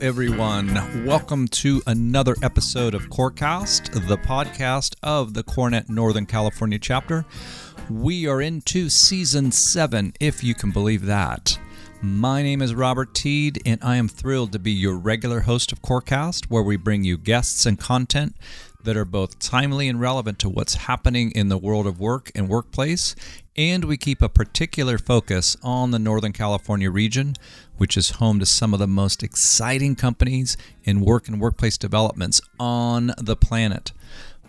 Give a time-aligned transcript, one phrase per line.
[0.00, 1.04] everyone.
[1.04, 7.24] Welcome to another episode of Corecast, the podcast of the CoreNet Northern California chapter.
[7.88, 11.58] We are into season seven, if you can believe that.
[12.00, 15.82] My name is Robert Teed, and I am thrilled to be your regular host of
[15.82, 18.36] Corecast, where we bring you guests and content
[18.82, 22.48] that are both timely and relevant to what's happening in the world of work and
[22.48, 23.14] workplace.
[23.56, 27.34] And we keep a particular focus on the Northern California region,
[27.76, 32.40] which is home to some of the most exciting companies in work and workplace developments
[32.58, 33.92] on the planet.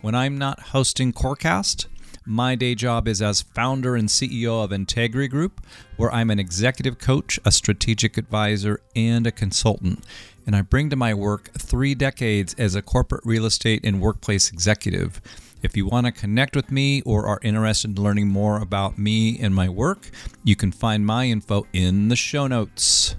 [0.00, 1.86] When I'm not hosting Corecast,
[2.24, 5.64] my day job is as founder and CEO of Integri Group,
[5.96, 10.02] where I'm an executive coach, a strategic advisor, and a consultant.
[10.44, 14.50] And I bring to my work three decades as a corporate real estate and workplace
[14.50, 15.20] executive.
[15.62, 19.38] If you want to connect with me or are interested in learning more about me
[19.40, 20.10] and my work,
[20.44, 23.16] you can find my info in the show notes.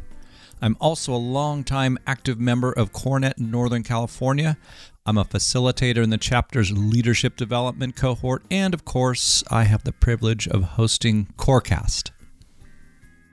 [0.61, 4.57] I'm also a longtime active member of CoreNet Northern California.
[5.05, 9.91] I'm a facilitator in the chapter's leadership development cohort, and of course, I have the
[9.91, 12.11] privilege of hosting Corecast.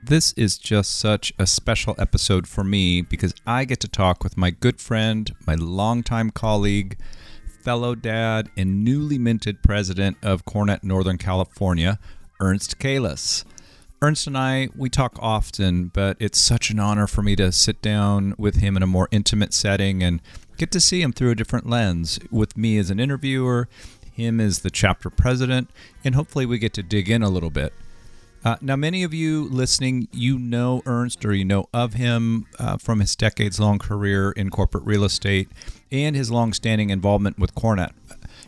[0.03, 4.37] This is just such a special episode for me because I get to talk with
[4.37, 6.97] my good friend, my longtime colleague,
[7.65, 11.97] fellow dad, and newly minted president of CoreNet Northern California,
[12.39, 13.43] Ernst Calais.
[14.03, 17.81] Ernst and I, we talk often, but it's such an honor for me to sit
[17.81, 20.21] down with him in a more intimate setting and
[20.57, 23.67] get to see him through a different lens with me as an interviewer,
[24.13, 25.71] him as the chapter president,
[26.03, 27.73] and hopefully we get to dig in a little bit.
[28.45, 32.77] Uh, now, many of you listening, you know Ernst or you know of him uh,
[32.77, 35.49] from his decades long career in corporate real estate
[35.91, 37.93] and his long standing involvement with CoreNet.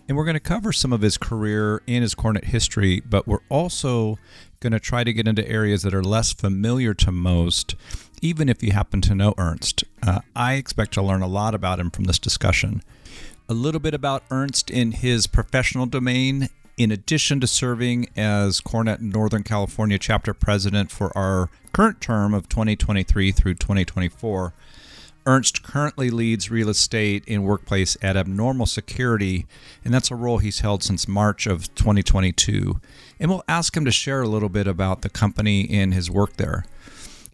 [0.08, 3.42] And we're going to cover some of his career and his CoreNet history, but we're
[3.50, 4.20] also
[4.59, 7.76] going to try to get into areas that are less familiar to most
[8.21, 9.83] even if you happen to know Ernst.
[10.02, 12.83] Uh, I expect to learn a lot about him from this discussion.
[13.50, 16.50] A little bit about Ernst in his professional domain.
[16.77, 22.48] In addition to serving as CoreNet Northern California chapter president for our current term of
[22.49, 24.54] 2023 through 2024,
[25.26, 29.48] Ernst currently leads real estate and workplace at Abnormal Security,
[29.83, 32.80] and that's a role he's held since March of 2022.
[33.20, 36.38] And we'll ask him to share a little bit about the company and his work
[36.38, 36.64] there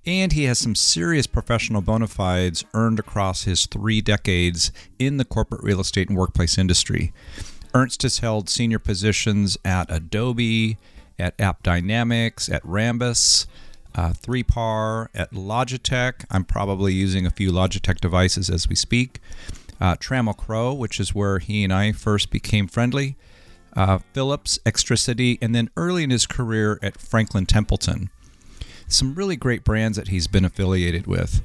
[0.05, 5.25] and he has some serious professional bona fides earned across his three decades in the
[5.25, 7.13] corporate real estate and workplace industry.
[7.73, 10.77] Ernst has held senior positions at Adobe,
[11.17, 13.47] at AppDynamics, at Rambus,
[13.95, 16.25] uh, 3PAR, at Logitech.
[16.29, 19.19] I'm probably using a few Logitech devices as we speak.
[19.81, 23.15] Uh, Trammell Crow, which is where he and I first became friendly.
[23.75, 28.09] Uh, Philips, Extricity, and then early in his career at Franklin Templeton
[28.87, 31.41] some really great brands that he's been affiliated with.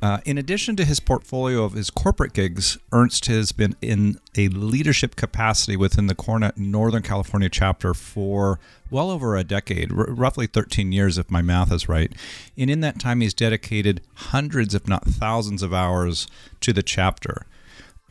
[0.00, 4.46] Uh, in addition to his portfolio of his corporate gigs, Ernst has been in a
[4.48, 8.60] leadership capacity within the CoreNet Northern California chapter for
[8.90, 12.12] well over a decade, r- roughly 13 years, if my math is right.
[12.56, 16.28] And in that time, he's dedicated hundreds, if not thousands, of hours
[16.60, 17.46] to the chapter.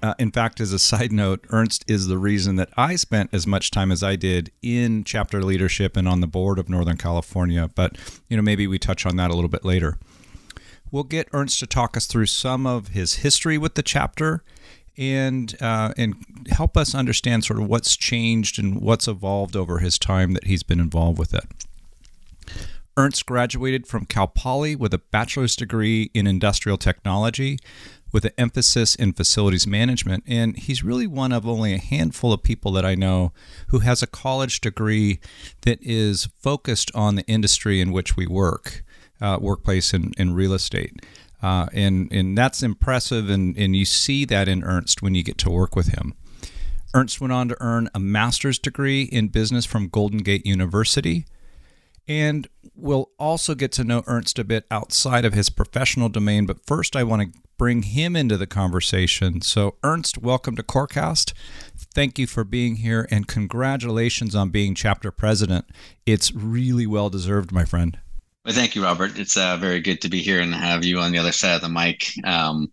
[0.04, 3.48] Uh, in fact, as a side note, Ernst is the reason that I spent as
[3.48, 7.70] much time as I did in chapter leadership and on the board of Northern California.
[7.74, 7.98] But,
[8.28, 9.98] you know, maybe we touch on that a little bit later.
[10.92, 14.44] We'll get Ernst to talk us through some of his history with the chapter
[14.98, 16.16] and uh, and
[16.50, 20.64] help us understand sort of what's changed and what's evolved over his time that he's
[20.64, 21.46] been involved with it.
[22.96, 27.60] Ernst graduated from Cal Poly with a bachelor's degree in industrial technology
[28.12, 30.24] with an emphasis in facilities management.
[30.26, 33.34] And he's really one of only a handful of people that I know
[33.68, 35.20] who has a college degree
[35.62, 38.84] that is focused on the industry in which we work,
[39.22, 41.06] uh, workplace and, and real estate.
[41.42, 45.38] Uh, and, and that's impressive, and, and you see that in Ernst when you get
[45.38, 46.16] to work with him.
[46.94, 51.26] Ernst went on to earn a master's degree in business from Golden Gate University.
[52.08, 56.46] And we'll also get to know Ernst a bit outside of his professional domain.
[56.46, 59.42] But first, I want to bring him into the conversation.
[59.42, 61.34] So, Ernst, welcome to Corecast.
[61.76, 65.66] Thank you for being here and congratulations on being chapter president.
[66.06, 68.00] It's really well deserved, my friend.
[68.48, 69.20] Well, thank you, Robert.
[69.20, 71.62] It's uh, very good to be here and have you on the other side of
[71.62, 72.14] the mic.
[72.24, 72.72] Um,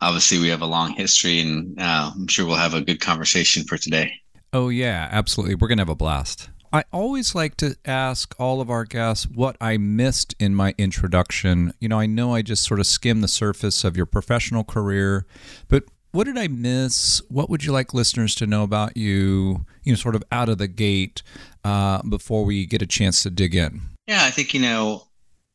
[0.00, 3.64] obviously, we have a long history, and uh, I'm sure we'll have a good conversation
[3.64, 4.12] for today.
[4.52, 5.56] Oh, yeah, absolutely.
[5.56, 6.50] We're going to have a blast.
[6.72, 11.74] I always like to ask all of our guests what I missed in my introduction.
[11.80, 15.26] You know, I know I just sort of skimmed the surface of your professional career,
[15.66, 15.82] but
[16.12, 17.22] what did I miss?
[17.28, 20.58] What would you like listeners to know about you, you know, sort of out of
[20.58, 21.24] the gate
[21.64, 23.80] uh, before we get a chance to dig in?
[24.06, 25.07] Yeah, I think, you know,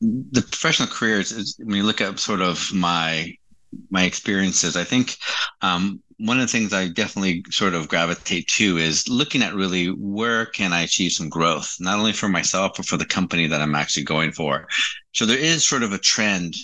[0.04, 3.34] the professional careers is, when you look at sort of my
[3.90, 5.16] my experiences, I think
[5.60, 9.88] um, one of the things I definitely sort of gravitate to is looking at really
[9.88, 13.60] where can I achieve some growth, not only for myself but for the company that
[13.60, 14.68] I'm actually going for.
[15.12, 16.54] So there is sort of a trend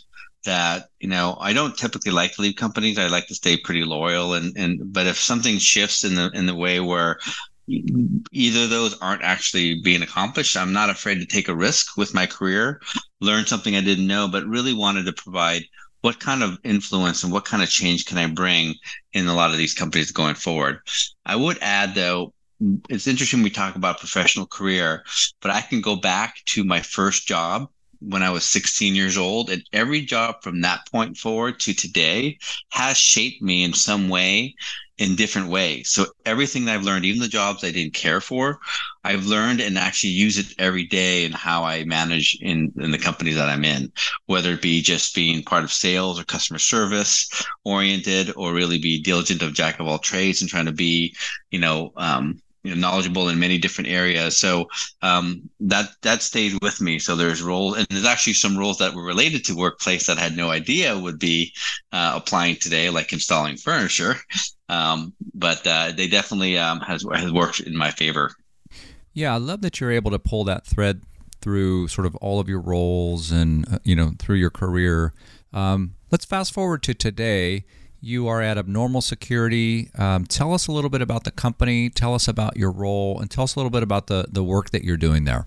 [0.45, 2.99] that you know I don't typically like to leave companies.
[2.99, 6.47] I like to stay pretty loyal, and and but if something shifts in the in
[6.47, 7.19] the way where
[8.33, 12.27] either those aren't actually being accomplished, I'm not afraid to take a risk with my
[12.27, 12.81] career,
[13.21, 15.65] learn something I didn't know, but really wanted to provide
[16.01, 18.75] what kind of influence and what kind of change can I bring
[19.13, 20.81] in a lot of these companies going forward.
[21.27, 22.33] I would add though,
[22.89, 25.05] it's interesting we talk about professional career,
[25.41, 27.69] but I can go back to my first job
[28.01, 29.51] when I was 16 years old.
[29.51, 32.39] And every job from that point forward to today
[32.71, 34.55] has shaped me in some way
[35.01, 35.89] in different ways.
[35.89, 38.61] So everything that I've learned, even the jobs I didn't care for,
[39.03, 42.99] I've learned and actually use it every day in how I manage in, in the
[42.99, 43.91] companies that I'm in,
[44.27, 47.31] whether it be just being part of sales or customer service
[47.65, 51.17] oriented, or really be diligent of jack of all trades and trying to be,
[51.51, 54.39] you know, um, you know, knowledgeable in many different areas.
[54.39, 54.69] So
[55.03, 56.99] um, that that stayed with me.
[56.99, 60.23] So there's roles, and there's actually some roles that were related to workplace that I
[60.23, 61.53] had no idea would be
[61.93, 64.17] uh, applying today, like installing furniture.
[64.69, 68.33] Um, but uh, they definitely um, has has worked in my favor.
[69.13, 71.03] Yeah, I love that you're able to pull that thread
[71.41, 75.13] through sort of all of your roles and uh, you know through your career.
[75.53, 77.65] Um, let's fast forward to today
[78.01, 79.91] you are at Abnormal Security.
[79.97, 81.91] Um, tell us a little bit about the company.
[81.91, 84.71] Tell us about your role, and tell us a little bit about the the work
[84.71, 85.47] that you're doing there.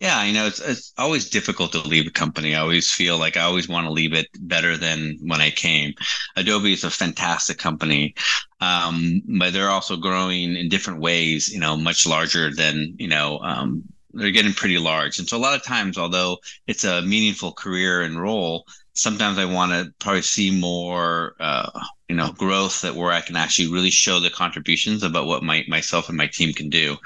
[0.00, 2.54] Yeah, you know, it's it's always difficult to leave a company.
[2.54, 5.92] I always feel like I always want to leave it better than when I came.
[6.36, 8.14] Adobe is a fantastic company,
[8.62, 11.52] um, but they're also growing in different ways.
[11.52, 13.40] You know, much larger than you know.
[13.40, 17.52] Um, they're getting pretty large, and so a lot of times, although it's a meaningful
[17.52, 18.64] career and role,
[19.00, 21.70] sometimes I want to probably see more, uh,
[22.08, 25.64] you know, growth that where I can actually really show the contributions about what my
[25.68, 26.96] myself and my team can do.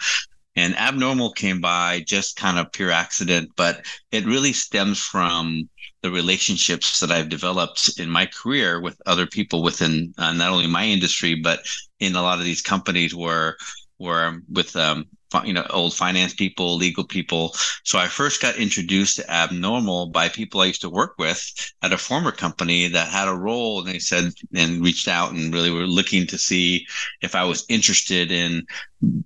[0.57, 5.69] And abnormal came by just kind of pure accident, but it really stems from
[6.03, 10.67] the relationships that I've developed in my career with other people within uh, not only
[10.67, 11.61] my industry but
[11.99, 13.57] in a lot of these companies where
[13.97, 15.07] where I'm with um,
[15.45, 17.55] you know old finance people legal people.
[17.85, 21.41] So i first got introduced to abnormal by people i used to work with
[21.83, 25.53] at a former company that had a role and they said and reached out and
[25.53, 26.87] really were looking to see
[27.23, 28.67] if i was interested in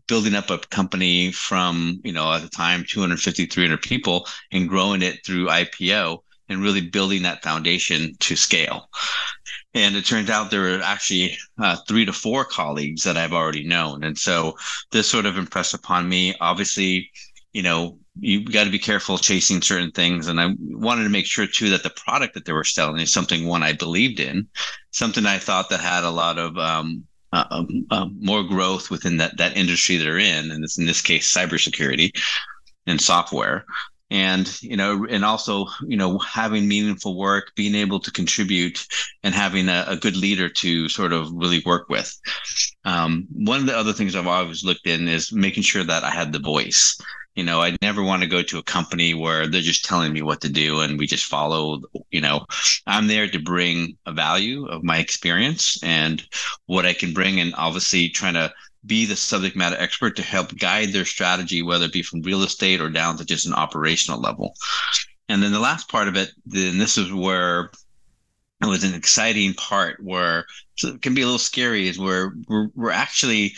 [0.06, 5.02] building up a company from you know at the time 250 300 people and growing
[5.02, 8.88] it through ipo and really building that foundation to scale
[9.74, 13.64] and it turns out there were actually uh, three to four colleagues that I've already
[13.66, 14.02] known.
[14.02, 14.56] And so
[14.90, 16.34] this sort of impressed upon me.
[16.40, 17.10] Obviously,
[17.52, 20.26] you know, you got to be careful chasing certain things.
[20.26, 23.12] And I wanted to make sure too that the product that they were selling is
[23.12, 24.48] something one I believed in,
[24.90, 29.18] something I thought that had a lot of um, uh, um, uh, more growth within
[29.18, 32.10] that that industry they're in, and this in this case cybersecurity
[32.86, 33.66] and software
[34.10, 38.87] and you know and also you know having meaningful work being able to contribute
[39.22, 42.19] and having a, a good leader to sort of really work with.
[42.84, 46.11] Um, one of the other things i've always looked in is making sure that i
[46.11, 46.99] had the voice.
[47.35, 50.23] You know i never want to go to a company where they're just telling me
[50.23, 52.47] what to do and we just follow you know.
[52.87, 56.23] I'm there to bring a value of my experience and
[56.66, 58.52] what i can bring and obviously trying to
[58.88, 62.42] be the subject matter expert to help guide their strategy, whether it be from real
[62.42, 64.54] estate or down to just an operational level.
[65.28, 67.71] And then the last part of it, then this is where
[68.62, 72.33] it was an exciting part where so it can be a little scary is where
[72.49, 73.54] we're, we're actually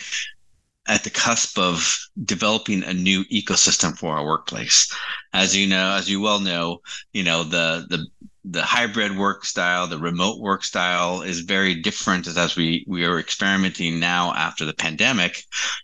[0.87, 4.93] at the cusp of developing a new ecosystem for our workplace.
[5.33, 6.81] As you know, as you well know,
[7.13, 8.05] you know, the the
[8.43, 13.19] the hybrid work style, the remote work style is very different as we we are
[13.19, 15.43] experimenting now after the pandemic,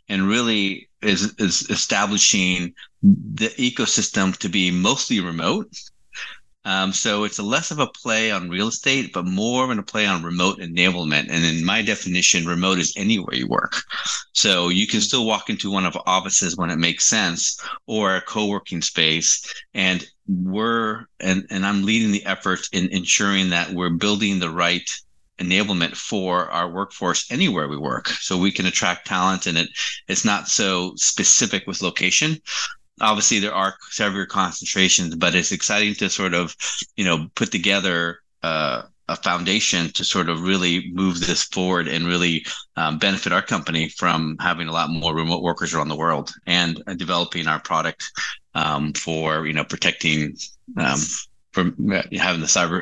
[0.10, 2.74] and really is is establishing
[3.04, 5.70] the ecosystem to be mostly remote
[6.68, 9.82] um, so it's a less of a play on real estate, but more of a
[9.82, 11.30] play on remote enablement.
[11.30, 13.84] And in my definition, remote is anywhere you work.
[14.34, 18.22] So you can still walk into one of offices when it makes sense or a
[18.22, 19.46] co-working space.
[19.74, 24.90] And we're and, and I'm leading the effort in ensuring that we're building the right
[25.40, 29.70] enablement for our workforce anywhere we work so we can attract talent and it
[30.08, 32.42] it's not so specific with location
[33.02, 36.56] obviously there are several concentrations, but it's exciting to sort of,
[36.96, 42.08] you know, put together uh, a foundation to sort of really move this forward and
[42.08, 46.34] really um, benefit our company from having a lot more remote workers around the world
[46.46, 48.04] and uh, developing our product
[48.54, 50.36] um, for you know protecting
[50.78, 51.00] um,
[51.58, 51.76] from
[52.14, 52.80] having the cyber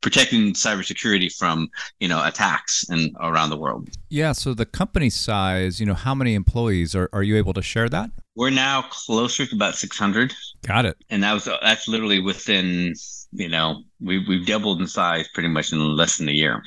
[0.00, 1.68] protecting cybersecurity from
[2.00, 3.88] you know attacks and around the world.
[4.08, 4.32] Yeah.
[4.32, 7.88] So the company size, you know, how many employees are are you able to share
[7.90, 8.10] that?
[8.34, 10.34] We're now closer to about 600.
[10.66, 10.96] Got it.
[11.08, 12.94] And that was that's literally within
[13.30, 16.62] you know we we've doubled in size pretty much in less than a year.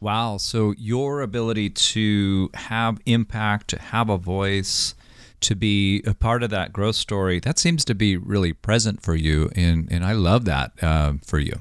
[0.00, 0.36] Wow.
[0.36, 4.94] So your ability to have impact, to have a voice,
[5.40, 9.14] to be a part of that growth story, that seems to be really present for
[9.14, 9.50] you.
[9.54, 11.60] And, and I love that uh, for you.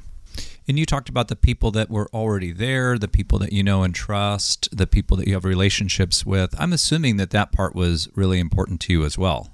[0.67, 3.81] And you talked about the people that were already there, the people that you know
[3.81, 6.53] and trust, the people that you have relationships with.
[6.59, 9.49] I'm assuming that that part was really important to you as well.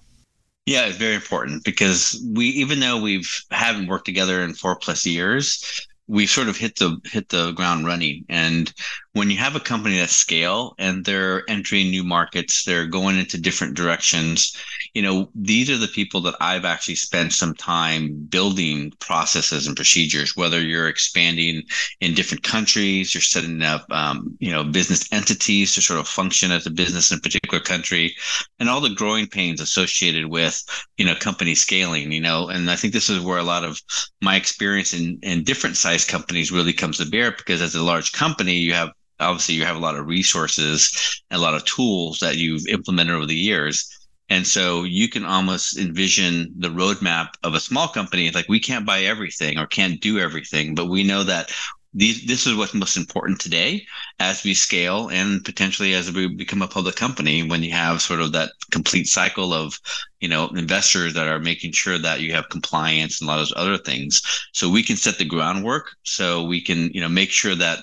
[0.65, 5.05] Yeah, it's very important because we, even though we've haven't worked together in four plus
[5.05, 8.73] years, we sort of hit the hit the ground running and
[9.15, 13.39] when you have a company that scale and they're entering new markets they're going into
[13.39, 14.57] different directions
[14.93, 19.77] you know these are the people that i've actually spent some time building processes and
[19.77, 21.63] procedures whether you're expanding
[22.01, 26.51] in different countries you're setting up um, you know business entities to sort of function
[26.51, 28.13] as a business in a particular country
[28.59, 30.61] and all the growing pains associated with
[30.97, 33.81] you know company scaling you know and i think this is where a lot of
[34.21, 38.11] my experience in in different size companies really comes to bear because as a large
[38.11, 42.19] company you have obviously you have a lot of resources and a lot of tools
[42.19, 43.89] that you've implemented over the years.
[44.29, 48.85] And so you can almost envision the roadmap of a small company like we can't
[48.85, 51.51] buy everything or can't do everything but we know that
[51.95, 53.87] these, this is what's most important today
[54.19, 58.19] as we scale and potentially as we become a public company when you have sort
[58.19, 59.79] of that complete cycle of
[60.19, 63.51] you know investors that are making sure that you have compliance and a lot of
[63.53, 64.21] other things.
[64.51, 67.79] So we can set the groundwork so we can you know make sure that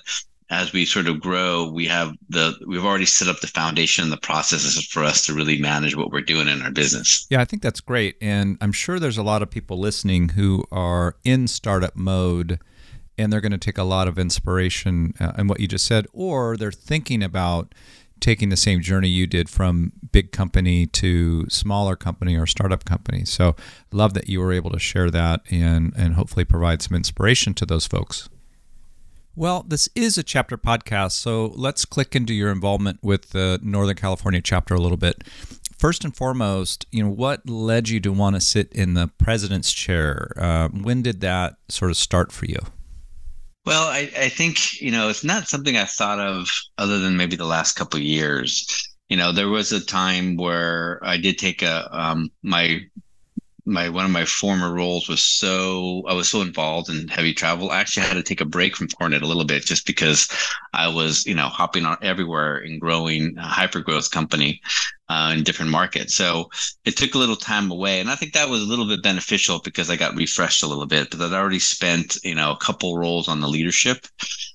[0.53, 4.13] as we sort of grow, we have the we've already set up the foundation and
[4.13, 7.27] the processes for us to really manage what we're doing in our business.
[7.31, 10.65] Yeah, I think that's great, and I'm sure there's a lot of people listening who
[10.71, 12.61] are in startup mode,
[13.17, 16.07] and they're going to take a lot of inspiration uh, in what you just said,
[16.13, 17.75] or they're thinking about
[18.21, 23.25] taking the same journey you did from big company to smaller company or startup company.
[23.25, 23.57] So,
[23.91, 27.65] love that you were able to share that and and hopefully provide some inspiration to
[27.65, 28.29] those folks.
[29.35, 33.97] Well, this is a chapter podcast, so let's click into your involvement with the Northern
[33.97, 35.27] California chapter a little bit.
[35.79, 39.73] First and foremost, you know, what led you to want to sit in the president's
[39.73, 40.33] chair?
[40.37, 42.59] Uh, when did that sort of start for you?
[43.65, 47.37] Well, I, I think you know it's not something I thought of other than maybe
[47.37, 48.67] the last couple of years.
[49.09, 52.81] You know, there was a time where I did take a um, my
[53.65, 57.71] my one of my former roles was so I was so involved in heavy travel.
[57.71, 60.29] I actually had to take a break from CoreNet a little bit just because
[60.73, 64.61] I was, you know, hopping on everywhere and growing a hyper growth company
[65.09, 66.15] uh, in different markets.
[66.15, 66.51] So
[66.85, 69.61] it took a little time away, and I think that was a little bit beneficial
[69.63, 71.11] because I got refreshed a little bit.
[71.11, 74.07] But I'd already spent, you know, a couple roles on the leadership.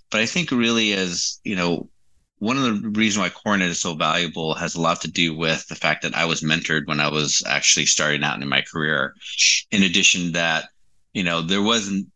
[0.10, 1.90] But I think really as you know
[2.40, 5.68] one of the reasons why CoreNet is so valuable has a lot to do with
[5.68, 9.16] the fact that I was mentored when I was actually starting out in my career.
[9.72, 10.70] In addition, that
[11.14, 12.08] you know there wasn't.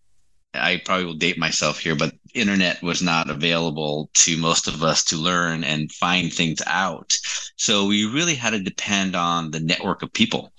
[0.53, 5.03] I probably will date myself here, but internet was not available to most of us
[5.05, 7.17] to learn and find things out.
[7.61, 10.51] So we really had to depend on the network of people.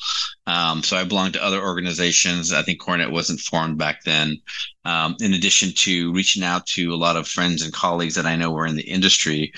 [0.47, 2.53] Um, so I belonged to other organizations.
[2.53, 4.41] I think CoreNet wasn't formed back then.
[4.85, 8.37] Um, in addition to reaching out to a lot of friends and colleagues that I
[8.37, 9.53] know were in the industry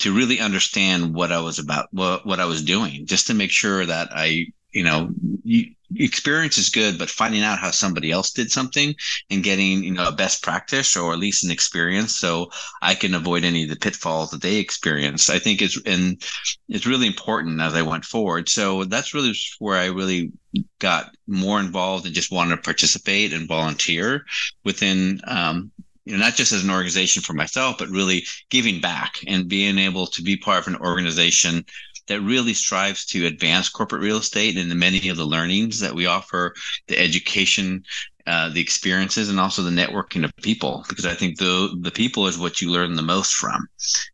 [0.00, 3.50] to really understand what I was about, what, what I was doing, just to make
[3.50, 5.10] sure that I, you know,
[5.44, 8.94] you, experience is good, but finding out how somebody else did something
[9.30, 12.50] and getting, you know, a best practice or at least an experience so
[12.80, 16.22] I can avoid any of the pitfalls that they experienced, I think is, and
[16.68, 18.48] it's really important as I went forward.
[18.48, 20.32] So that's really where I really
[20.78, 24.24] got more involved and just wanted to participate and volunteer
[24.64, 25.72] within, um,
[26.04, 29.78] you know, not just as an organization for myself, but really giving back and being
[29.78, 31.64] able to be part of an organization
[32.10, 35.94] that really strives to advance corporate real estate and the many of the learnings that
[35.94, 36.52] we offer,
[36.88, 37.84] the education,
[38.26, 40.84] uh, the experiences, and also the networking of people.
[40.88, 43.68] Because I think the the people is what you learn the most from.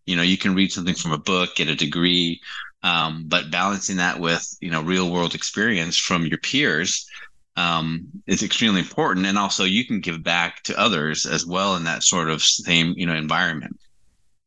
[0.05, 2.38] You know, you can read something from a book, get a degree,
[2.83, 7.09] um, but balancing that with you know real world experience from your peers
[7.57, 9.25] um, is extremely important.
[9.25, 12.93] And also, you can give back to others as well in that sort of same
[12.95, 13.79] you know environment.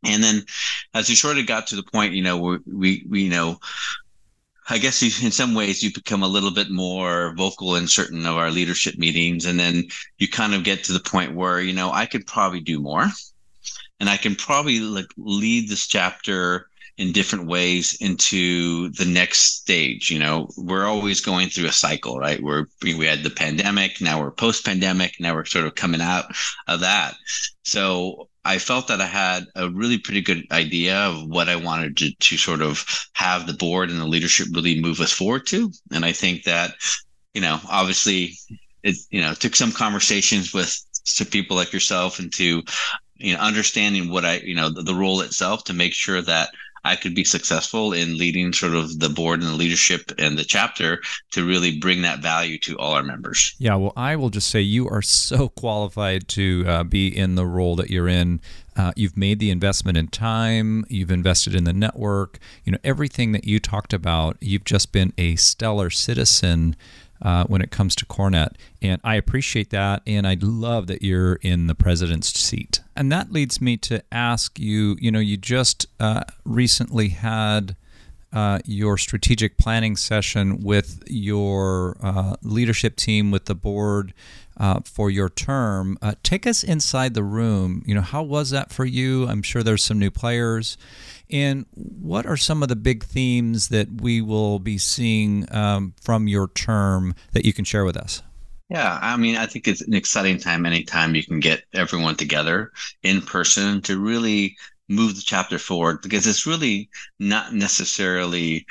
[0.04, 0.46] And then
[0.94, 3.60] as we sort of got to the point, you know, we, we, you know,
[4.70, 8.26] I guess you, in some ways you become a little bit more vocal in certain
[8.26, 9.46] of our leadership meetings.
[9.46, 9.86] And then
[10.18, 13.08] you kind of get to the point where, you know, I could probably do more
[14.00, 20.12] and I can probably like lead this chapter in different ways into the next stage.
[20.12, 22.44] You know, we're always going through a cycle, right?
[22.44, 26.26] We're we had the pandemic, now we're post pandemic, now we're sort of coming out
[26.68, 27.16] of that.
[27.64, 31.96] So I felt that I had a really pretty good idea of what I wanted
[31.98, 35.72] to, to sort of have the board and the leadership really move us forward to.
[35.94, 36.74] And I think that,
[37.34, 38.34] you know, obviously
[38.84, 42.62] it, you know, took some conversations with some people like yourself and to,
[43.16, 46.50] you know, understanding what I, you know, the, the role itself to make sure that
[46.84, 50.44] I could be successful in leading sort of the board and the leadership and the
[50.44, 53.56] chapter to really bring that value to all our members.
[53.60, 57.46] Yeah, well, I will just say you are so qualified to uh, be in the
[57.46, 58.42] role that you're in.
[58.76, 63.34] Uh, you've made the investment in time, you've invested in the network, you know, everything
[63.34, 66.78] that you talked about, you've just been a stellar citizen
[67.22, 68.56] uh, when it comes to CoreNet.
[68.82, 70.02] And I appreciate that.
[70.08, 72.82] And I love that you're in the president's seat.
[72.96, 77.76] And that leads me to ask you you know, you just uh, recently had.
[78.32, 84.14] Uh, your strategic planning session with your uh, leadership team, with the board
[84.60, 85.98] uh, for your term.
[86.02, 87.82] Uh, take us inside the room.
[87.86, 89.28] You know, how was that for you?
[89.28, 90.78] I'm sure there's some new players.
[91.30, 96.28] And what are some of the big themes that we will be seeing um, from
[96.28, 98.24] your term that you can share with us?
[98.70, 102.72] Yeah, I mean, I think it's an exciting time anytime you can get everyone together
[103.02, 104.56] in person to really
[104.90, 108.66] move the chapter forward because it's really not necessarily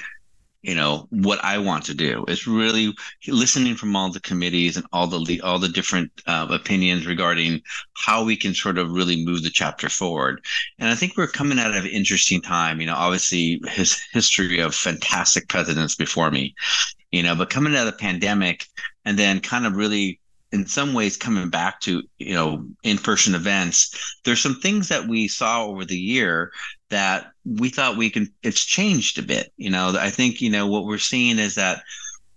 [0.63, 2.25] you know what I want to do.
[2.27, 2.95] It's really
[3.27, 7.63] listening from all the committees and all the all the different uh, opinions regarding
[7.95, 10.45] how we can sort of really move the chapter forward.
[10.79, 12.81] And I think we're coming out of an interesting time.
[12.81, 16.55] You know, obviously his history of fantastic presidents before me.
[17.13, 18.67] You know, but coming out of the pandemic
[19.05, 24.17] and then kind of really in some ways coming back to you know in-person events
[24.25, 26.51] there's some things that we saw over the year
[26.91, 30.67] that we thought we can it's changed a bit you know i think you know
[30.67, 31.83] what we're seeing is that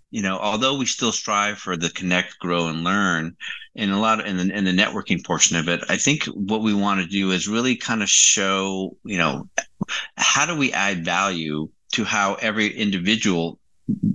[0.10, 3.36] you know although we still strive for the connect grow and learn
[3.76, 6.62] and a lot of in the, in the networking portion of it i think what
[6.62, 9.48] we want to do is really kind of show you know
[10.18, 13.60] how do we add value to how every individual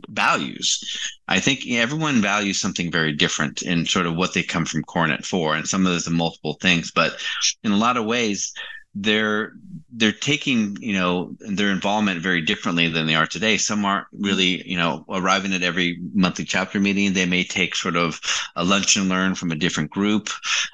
[0.08, 0.82] values.
[1.28, 5.24] I think everyone values something very different in sort of what they come from CoreNet
[5.24, 6.90] for, and some of those are multiple things.
[6.90, 7.20] But
[7.62, 8.52] in a lot of ways,
[8.98, 9.52] they're
[9.92, 13.58] they're taking you know their involvement very differently than they are today.
[13.58, 17.12] Some aren't really you know arriving at every monthly chapter meeting.
[17.12, 18.20] They may take sort of
[18.56, 20.30] a lunch and learn from a different group.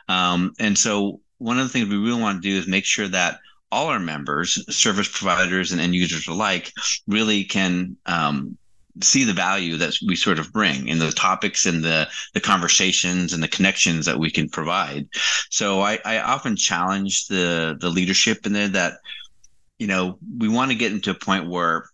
[0.08, 3.08] Um, and so one of the things we really want to do is make sure
[3.08, 3.40] that
[3.72, 6.70] all our members service providers and end users alike
[7.08, 8.56] really can um,
[9.00, 13.32] see the value that we sort of bring in the topics and the the conversations
[13.32, 15.08] and the connections that we can provide.
[15.50, 18.94] So I, I often challenge the the leadership in there that
[19.78, 21.86] you know we want to get into a point where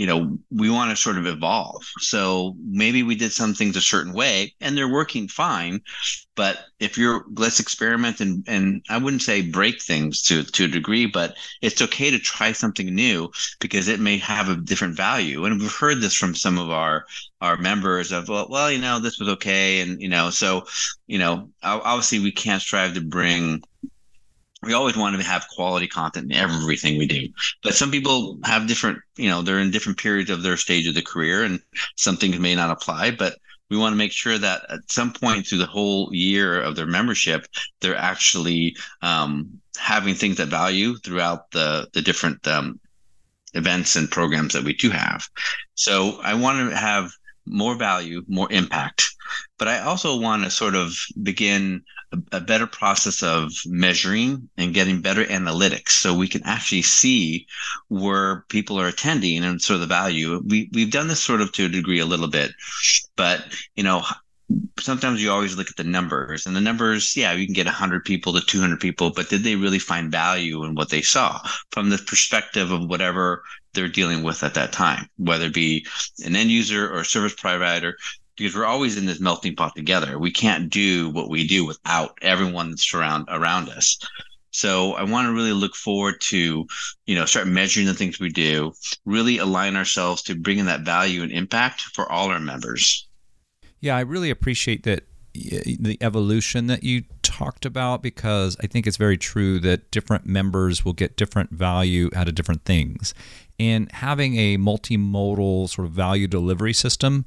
[0.00, 1.84] you know we want to sort of evolve.
[1.98, 5.82] So maybe we did some things a certain way and they're working fine
[6.40, 10.68] but if you're let's experiment and and i wouldn't say break things to to a
[10.68, 15.44] degree but it's okay to try something new because it may have a different value.
[15.44, 17.04] And we've heard this from some of our
[17.42, 20.64] our members of well, well you know this was okay and you know so
[21.06, 23.62] you know obviously we can't strive to bring
[24.62, 27.28] we always want to have quality content in everything we do
[27.62, 30.94] but some people have different you know they're in different periods of their stage of
[30.94, 31.60] the career and
[31.96, 33.36] some things may not apply but
[33.70, 36.86] we want to make sure that at some point through the whole year of their
[36.86, 37.46] membership
[37.80, 42.78] they're actually um, having things that value throughout the the different um,
[43.54, 45.28] events and programs that we do have.
[45.74, 47.10] So i want to have
[47.46, 49.14] more value more impact
[49.58, 54.74] but i also want to sort of begin a, a better process of measuring and
[54.74, 57.46] getting better analytics so we can actually see
[57.88, 60.40] where people are attending and sort of the value.
[60.44, 62.52] We we've done this sort of to a degree a little bit,
[63.16, 63.44] but
[63.76, 64.04] you know,
[64.78, 68.04] sometimes you always look at the numbers and the numbers yeah you can get 100
[68.04, 71.90] people to 200 people but did they really find value in what they saw from
[71.90, 75.86] the perspective of whatever they're dealing with at that time whether it be
[76.24, 77.96] an end user or a service provider
[78.40, 80.18] because we're always in this melting pot together.
[80.18, 83.98] We can't do what we do without everyone that's around around us.
[84.50, 86.66] So I want to really look forward to,
[87.04, 88.72] you know, start measuring the things we do,
[89.04, 93.06] really align ourselves to bringing that value and impact for all our members.
[93.80, 98.96] Yeah, I really appreciate that the evolution that you talked about because I think it's
[98.96, 103.14] very true that different members will get different value out of different things.
[103.60, 107.24] And having a multimodal sort of value delivery system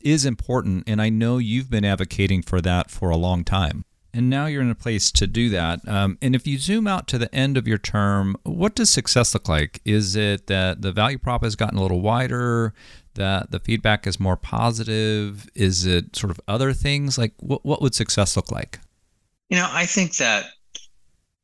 [0.00, 3.84] is important, and I know you've been advocating for that for a long time.
[4.16, 5.86] and now you're in a place to do that.
[5.86, 9.34] Um, and if you zoom out to the end of your term, what does success
[9.34, 9.82] look like?
[9.84, 12.72] Is it that the value prop has gotten a little wider?
[13.16, 15.48] That the feedback is more positive?
[15.54, 17.18] Is it sort of other things?
[17.18, 18.78] Like, what, what would success look like?
[19.50, 20.46] You know, I think that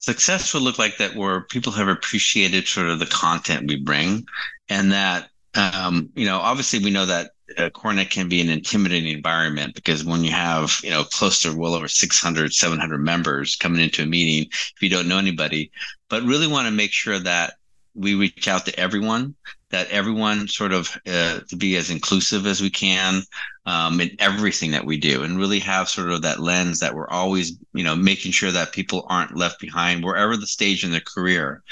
[0.02, 4.26] success would look like that where people have appreciated sort of the content we bring
[4.68, 9.12] and that um, you know obviously we know that uh, CoreNet can be an intimidating
[9.12, 13.80] environment because when you have you know close to well over 600 700 members coming
[13.80, 15.70] into a meeting if you don't know anybody
[16.08, 17.54] but really want to make sure that
[17.94, 19.34] we reach out to everyone
[19.70, 23.22] that everyone sort of uh, to be as inclusive as we can
[23.64, 27.08] um, in everything that we do and really have sort of that lens that we're
[27.08, 31.00] always you know making sure that people aren't left behind wherever the stage in their
[31.00, 31.62] career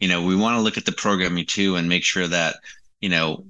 [0.00, 2.56] you know we want to look at the programming too and make sure that
[3.00, 3.44] you know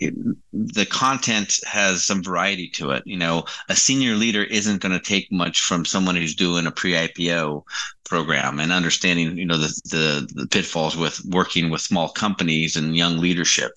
[0.00, 0.14] it,
[0.52, 3.02] the content has some variety to it.
[3.04, 6.70] You know, a senior leader isn't going to take much from someone who's doing a
[6.70, 7.64] pre-IPO
[8.08, 12.96] program and understanding, you know, the, the, the pitfalls with working with small companies and
[12.96, 13.72] young leadership.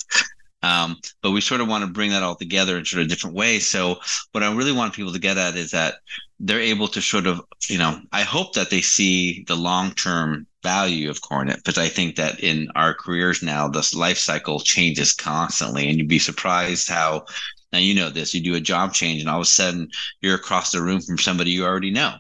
[0.63, 3.35] Um, but we sort of want to bring that all together in sort of different
[3.35, 3.67] ways.
[3.67, 3.99] So
[4.31, 5.95] what I really want people to get at is that
[6.39, 11.09] they're able to sort of, you know, I hope that they see the long-term value
[11.09, 15.89] of CoreNet, because I think that in our careers now, this life cycle changes constantly,
[15.89, 17.25] and you'd be surprised how.
[17.73, 18.33] Now you know this.
[18.33, 19.87] You do a job change, and all of a sudden
[20.19, 22.15] you're across the room from somebody you already know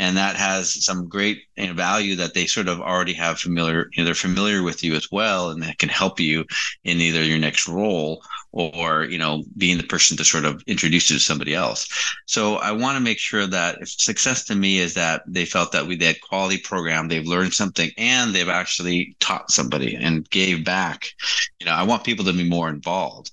[0.00, 1.42] and that has some great
[1.74, 5.12] value that they sort of already have familiar you know, they're familiar with you as
[5.12, 6.44] well and that can help you
[6.84, 11.10] in either your next role or you know being the person to sort of introduce
[11.10, 11.86] you to somebody else.
[12.26, 15.86] So i want to make sure that success to me is that they felt that
[15.86, 20.64] we they had quality program they've learned something and they've actually taught somebody and gave
[20.64, 21.10] back
[21.58, 23.30] you know i want people to be more involved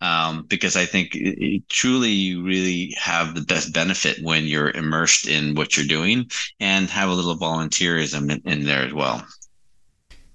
[0.00, 4.70] um, because I think it, it, truly you really have the best benefit when you're
[4.70, 9.24] immersed in what you're doing and have a little volunteerism in, in there as well.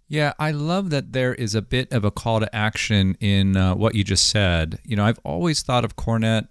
[0.07, 3.73] Yeah, I love that there is a bit of a call to action in uh,
[3.73, 4.79] what you just said.
[4.85, 6.47] You know, I've always thought of CoreNet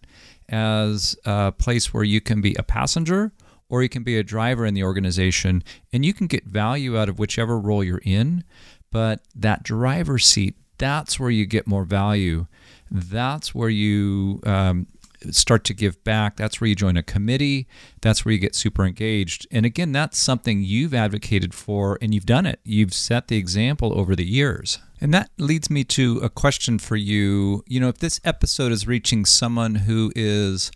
[0.48, 3.32] as a place where you can be a passenger
[3.68, 7.08] or you can be a driver in the organization and you can get value out
[7.08, 8.42] of whichever role you're in.
[8.90, 12.46] But that driver's seat, that's where you get more value
[12.90, 14.86] that's where you um,
[15.30, 16.36] start to give back.
[16.36, 17.66] That's where you join a committee.
[18.00, 19.46] That's where you get super engaged.
[19.50, 22.60] And again, that's something you've advocated for and you've done it.
[22.64, 24.78] You've set the example over the years.
[25.00, 27.62] And that leads me to a question for you.
[27.66, 30.70] You know, if this episode is reaching someone who is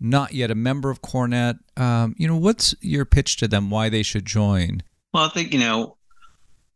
[0.00, 3.88] not yet a member of CoreNet, um, you know, what's your pitch to them why
[3.88, 4.82] they should join?
[5.14, 5.96] Well, I think, you know,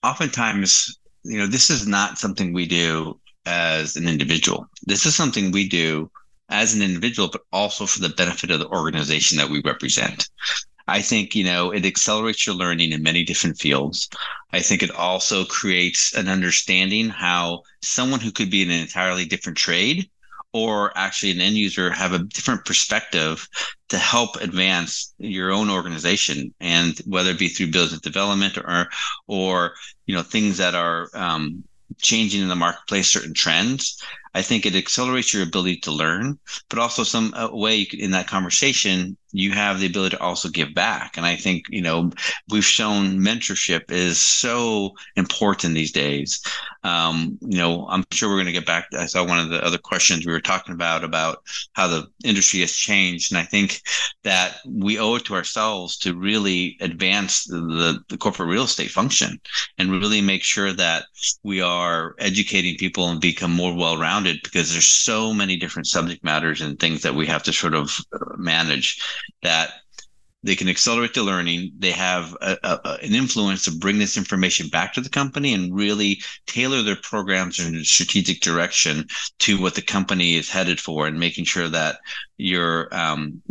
[0.03, 4.69] oftentimes, you know, this is not something we do as an individual.
[4.85, 6.11] This is something we do
[6.49, 10.29] as an individual, but also for the benefit of the organization that we represent.
[10.89, 14.09] I think, you know, it accelerates your learning in many different fields.
[14.53, 19.25] I think it also creates an understanding how someone who could be in an entirely
[19.25, 20.09] different trade
[20.53, 23.49] or actually an end user have a different perspective
[23.89, 28.89] to help advance your own organization and whether it be through business development or
[29.27, 29.75] or
[30.07, 31.65] you know things that are um,
[32.01, 34.01] changing in the marketplace certain trends
[34.37, 38.29] i think it accelerates your ability to learn but also some uh, way in that
[38.29, 41.17] conversation you have the ability to also give back.
[41.17, 42.11] And i think you know
[42.49, 46.41] we've shown mentorship is so important these days.
[46.85, 49.65] Um, you know i'm sure we're going to get back i saw one of the
[49.65, 53.33] other questions we were talking about about how the industry has changed.
[53.33, 53.81] And i think
[54.23, 58.91] that we owe it to ourselves to really advance the, the, the corporate real estate
[58.91, 59.41] function
[59.79, 61.05] and really make sure that
[61.43, 66.61] we are educating people and become more well-rounded because there's so many different subject matters
[66.61, 69.03] and things that we have to sort of uh, manage
[69.43, 69.71] that
[70.43, 71.73] they can accelerate the learning.
[71.79, 75.75] They have a, a, an influence to bring this information back to the company and
[75.75, 79.07] really tailor their programs and strategic direction
[79.41, 81.99] to what the company is headed for, and making sure that
[82.37, 83.43] you're um,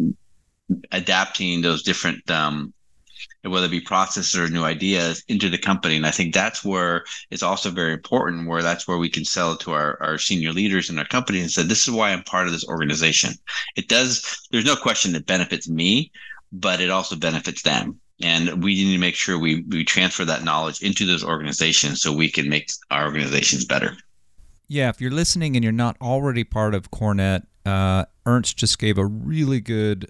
[0.92, 2.74] adapting those different um,
[3.52, 5.96] whether it be processes or new ideas into the company.
[5.96, 9.56] And I think that's where it's also very important, where that's where we can sell
[9.58, 12.48] to our, our senior leaders in our company and say, this is why I'm part
[12.48, 13.34] of this organization.
[13.76, 16.12] It does, there's no question it benefits me,
[16.52, 18.00] but it also benefits them.
[18.22, 22.14] And we need to make sure we, we transfer that knowledge into those organizations so
[22.14, 23.98] we can make our organizations better.
[24.68, 28.98] Yeah, if you're listening and you're not already part of CoreNet, uh, Ernst just gave
[28.98, 30.10] a really good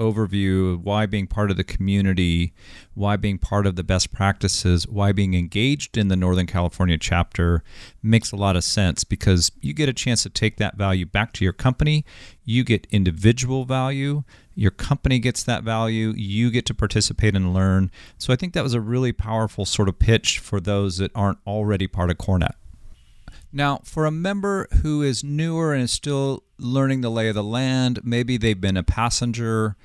[0.00, 2.52] overview, why being part of the community,
[2.94, 7.62] why being part of the best practices, why being engaged in the Northern California chapter
[8.02, 11.32] makes a lot of sense because you get a chance to take that value back
[11.34, 12.04] to your company.
[12.44, 14.24] You get individual value.
[14.54, 16.12] Your company gets that value.
[16.16, 17.90] You get to participate and learn.
[18.18, 21.38] So I think that was a really powerful sort of pitch for those that aren't
[21.46, 22.54] already part of CoreNet.
[23.52, 27.42] Now, for a member who is newer and is still learning the lay of the
[27.42, 29.76] land, maybe they've been a passenger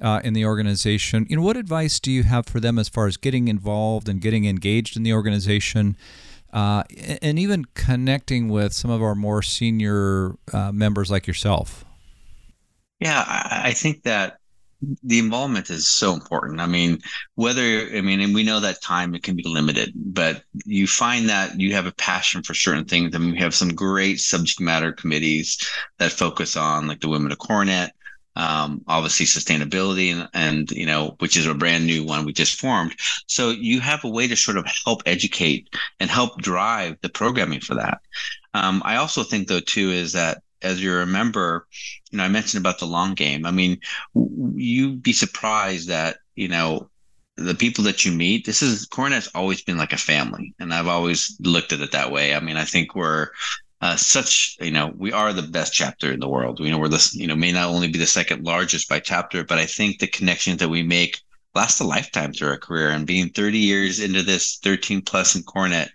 [0.00, 1.26] uh, in the organization.
[1.30, 4.20] You know, what advice do you have for them as far as getting involved and
[4.20, 5.96] getting engaged in the organization,
[6.52, 6.82] uh,
[7.22, 11.84] and even connecting with some of our more senior uh, members like yourself?
[13.00, 14.38] Yeah, I think that
[15.02, 16.60] the involvement is so important.
[16.60, 17.00] I mean,
[17.34, 21.28] whether I mean, and we know that time it can be limited, but you find
[21.28, 23.14] that you have a passion for certain things.
[23.14, 25.58] and we have some great subject matter committees
[25.98, 27.90] that focus on like the Women of CoreNet,
[28.36, 32.60] um, obviously sustainability, and and you know, which is a brand new one we just
[32.60, 32.94] formed.
[33.26, 35.68] So you have a way to sort of help educate
[36.00, 38.00] and help drive the programming for that.
[38.52, 41.66] Um, I also think though too is that as you remember,
[42.10, 43.46] you know, I mentioned about the long game.
[43.46, 43.80] I mean,
[44.14, 46.90] you'd be surprised that, you know,
[47.36, 50.54] the people that you meet, this is CoreNet's always been like a family.
[50.58, 52.34] And I've always looked at it that way.
[52.34, 53.28] I mean, I think we're
[53.80, 56.60] uh, such, you know, we are the best chapter in the world.
[56.60, 59.44] We know we're this, you know, may not only be the second largest by chapter,
[59.44, 61.20] but I think the connections that we make
[61.54, 65.42] last a lifetime through our career and being 30 years into this 13 plus in
[65.42, 65.88] CoreNet,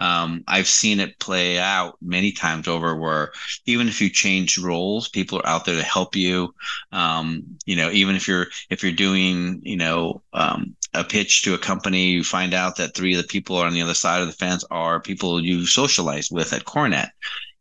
[0.00, 3.32] um, I've seen it play out many times over where
[3.66, 6.54] even if you change roles, people are out there to help you.
[6.90, 11.54] Um, you know, even if you're if you're doing, you know, um, a pitch to
[11.54, 14.26] a company, you find out that three of the people on the other side of
[14.26, 17.10] the fence are people you socialize with at CoreNet,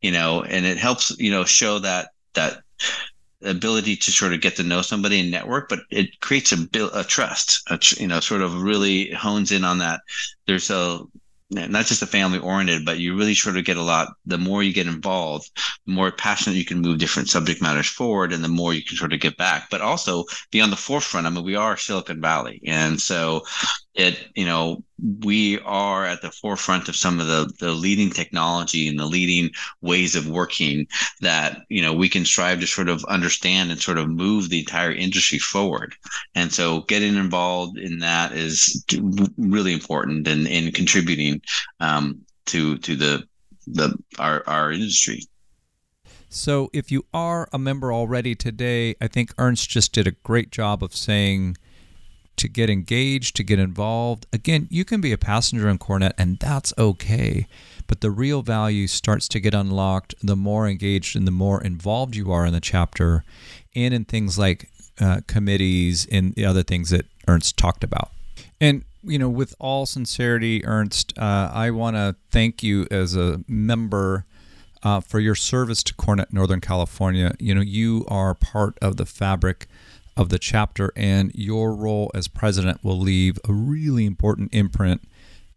[0.01, 2.61] You know, and it helps, you know, show that that
[3.43, 7.03] ability to sort of get to know somebody and network, but it creates a, a
[7.03, 10.01] trust, a, you know, sort of really hones in on that.
[10.45, 11.01] There's a
[11.51, 14.09] not just a family oriented, but you really sort of get a lot.
[14.25, 15.49] The more you get involved,
[15.85, 18.97] the more passionate you can move different subject matters forward, and the more you can
[18.97, 19.69] sort of get back.
[19.69, 21.25] But also be on the forefront.
[21.25, 23.45] I mean, we are Silicon Valley, and so
[23.95, 24.83] it you know
[25.25, 29.49] we are at the forefront of some of the the leading technology and the leading
[29.81, 30.87] ways of working
[31.21, 34.59] that you know we can strive to sort of understand and sort of move the
[34.59, 35.95] entire industry forward.
[36.35, 38.85] And so getting involved in that is
[39.37, 41.41] really important and in, in contributing
[41.79, 43.23] um, to to the
[43.67, 45.23] the our our industry.
[46.31, 50.51] So if you are a member already today i think ernst just did a great
[50.51, 51.57] job of saying
[52.39, 54.25] to get engaged, to get involved.
[54.33, 57.47] Again, you can be a passenger in CoreNet, and that's okay.
[57.87, 62.15] But the real value starts to get unlocked the more engaged and the more involved
[62.15, 63.23] you are in the chapter
[63.75, 64.69] and in things like
[65.01, 68.11] uh, committees and the other things that Ernst talked about.
[68.61, 73.41] And, you know, with all sincerity, Ernst, uh, I want to thank you as a
[73.47, 74.25] member.
[74.81, 77.35] Uh, for your service to CoreNet Northern California.
[77.37, 79.67] You know, you are part of the fabric
[80.19, 85.01] of the chapter, and your role as president will leave a really important imprint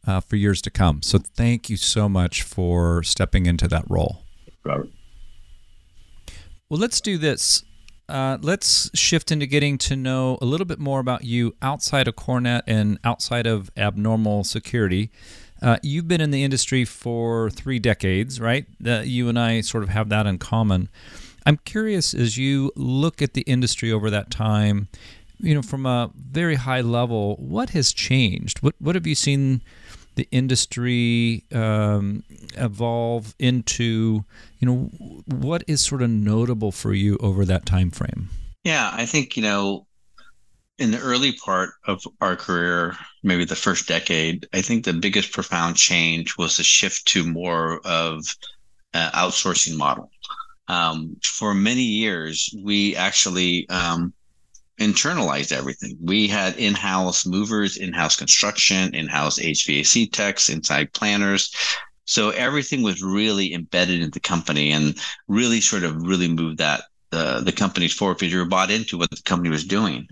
[0.06, 1.02] uh, for years to come.
[1.02, 4.22] So, thank you so much for stepping into that role.
[4.64, 4.90] Robert.
[6.68, 7.64] Well, let's do this.
[8.08, 12.14] Uh, let's shift into getting to know a little bit more about you outside of
[12.14, 15.10] CoreNet and outside of abnormal security.
[15.60, 18.66] Uh, you've been in the industry for three decades, right?
[18.84, 20.88] Uh, you and I sort of have that in common.
[21.46, 24.88] I'm curious as you look at the industry over that time,
[25.38, 28.62] you know, from a very high level, what has changed?
[28.62, 29.60] What what have you seen
[30.14, 32.22] the industry um,
[32.56, 34.24] evolve into?
[34.60, 34.76] You know,
[35.26, 38.30] what is sort of notable for you over that time frame?
[38.62, 39.86] Yeah, I think you know,
[40.78, 45.32] in the early part of our career, maybe the first decade, I think the biggest
[45.32, 48.36] profound change was the shift to more of
[48.94, 50.11] uh, outsourcing model
[50.72, 54.14] um, for many years, we actually um,
[54.80, 55.98] internalized everything.
[56.00, 61.54] We had in house movers, in house construction, in house HVAC techs, inside planners.
[62.06, 66.84] So everything was really embedded in the company and really sort of really moved that
[67.12, 70.08] uh, the company forward because you were bought into what the company was doing.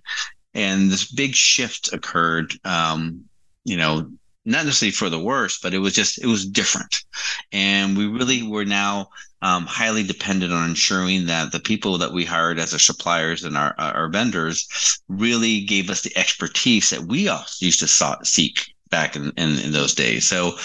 [0.53, 3.25] And this big shift occurred, um,
[3.65, 4.11] you know,
[4.45, 7.05] not necessarily for the worse, but it was just it was different,
[7.53, 9.09] and we really were now
[9.43, 13.57] um, highly dependent on ensuring that the people that we hired as our suppliers and
[13.57, 19.17] our our vendors really gave us the expertise that we used to sought, seek back
[19.17, 20.29] in, in, in those days.
[20.29, 20.57] So,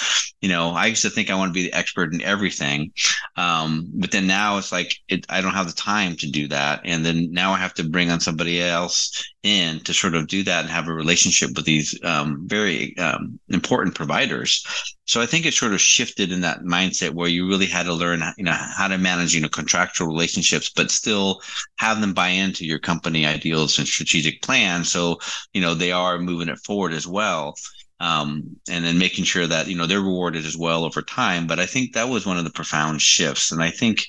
[0.41, 2.91] you know, I used to think I want to be the expert in everything.
[3.35, 6.81] Um, but then now it's like, it, I don't have the time to do that.
[6.83, 10.43] And then now I have to bring on somebody else in to sort of do
[10.43, 14.65] that and have a relationship with these um, very um, important providers.
[15.05, 17.93] So I think it sort of shifted in that mindset where you really had to
[17.93, 21.41] learn, you know, how to manage, you know, contractual relationships, but still
[21.77, 24.83] have them buy into your company ideals and strategic plan.
[24.83, 25.19] So,
[25.53, 27.55] you know, they are moving it forward as well
[27.99, 31.47] um, and then making sure that you know they're rewarded as well over time.
[31.47, 34.08] But I think that was one of the profound shifts, and I think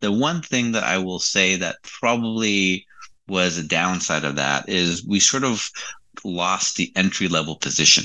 [0.00, 2.86] the one thing that I will say that probably
[3.26, 5.68] was a downside of that is we sort of
[6.24, 8.04] lost the entry level position.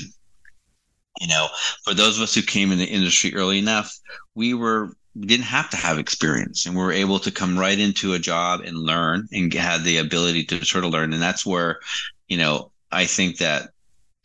[1.20, 1.48] You know,
[1.84, 3.94] for those of us who came in the industry early enough,
[4.34, 7.78] we were we didn't have to have experience and we were able to come right
[7.78, 11.44] into a job and learn and had the ability to sort of learn and that's
[11.44, 11.80] where
[12.28, 13.70] you know i think that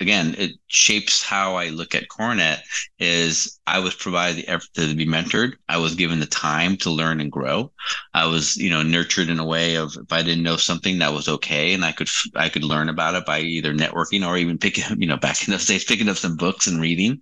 [0.05, 2.59] again, it shapes how I look at CoreNet
[2.99, 5.53] is I was provided the effort to be mentored.
[5.67, 7.71] I was given the time to learn and grow.
[8.13, 11.11] I was, you know, nurtured in a way of if I didn't know something that
[11.11, 14.59] was okay and I could, I could learn about it by either networking or even
[14.59, 17.19] picking, you know, back in those days, picking up some books and reading,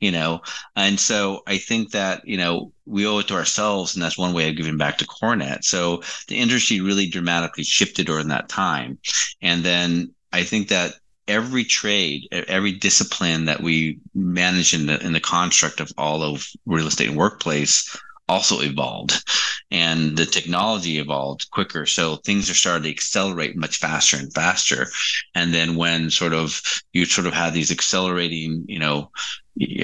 [0.00, 0.40] you know.
[0.74, 3.94] And so I think that, you know, we owe it to ourselves.
[3.94, 5.62] And that's one way of giving back to CoreNet.
[5.62, 8.98] So the industry really dramatically shifted during that time.
[9.40, 10.94] And then I think that
[11.28, 16.46] every trade, every discipline that we manage in the in the construct of all of
[16.66, 17.96] real estate and workplace
[18.28, 19.22] also evolved
[19.70, 21.86] and the technology evolved quicker.
[21.86, 24.86] So things are starting to accelerate much faster and faster.
[25.34, 26.60] And then when sort of
[26.92, 29.10] you sort of have these accelerating you know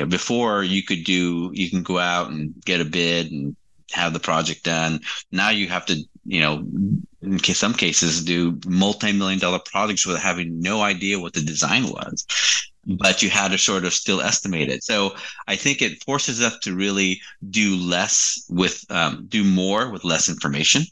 [0.06, 3.56] before you could do you can go out and get a bid and
[3.92, 5.00] have the project done.
[5.30, 6.66] Now you have to you know
[7.22, 12.26] in some cases do multi-million dollar projects with having no idea what the design was
[12.84, 15.14] but you had to sort of still estimate it so
[15.46, 20.28] i think it forces us to really do less with um, do more with less
[20.28, 20.82] information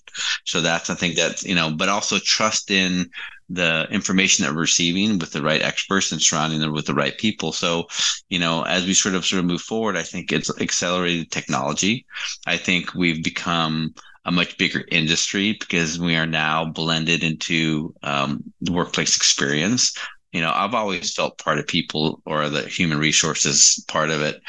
[0.45, 3.11] so that's i think that you know but also trust in
[3.51, 7.19] the information that we're receiving with the right experts and surrounding them with the right
[7.19, 7.53] people.
[7.53, 7.89] So,
[8.29, 12.07] you know, as we sort of sort of move forward, I think it's accelerated technology.
[12.47, 13.93] I think we've become
[14.25, 19.97] a much bigger industry because we are now blended into um, the workplace experience.
[20.33, 24.41] You know, I've always felt part of people or the human resources part of it.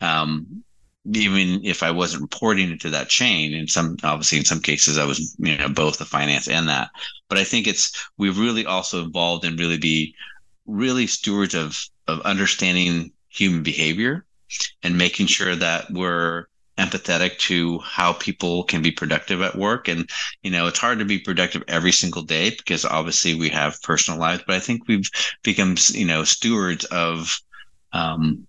[0.00, 0.62] Um,
[1.12, 5.04] even if I wasn't reporting into that chain, in some obviously in some cases I
[5.04, 6.90] was, you know, both the finance and that.
[7.28, 10.14] But I think it's we've really also involved in really be
[10.66, 14.24] really stewards of of understanding human behavior
[14.82, 16.46] and making sure that we're
[16.78, 19.88] empathetic to how people can be productive at work.
[19.88, 20.08] And,
[20.42, 24.18] you know, it's hard to be productive every single day because obviously we have personal
[24.18, 25.10] lives, but I think we've
[25.42, 27.40] become, you know, stewards of,
[27.92, 28.46] um,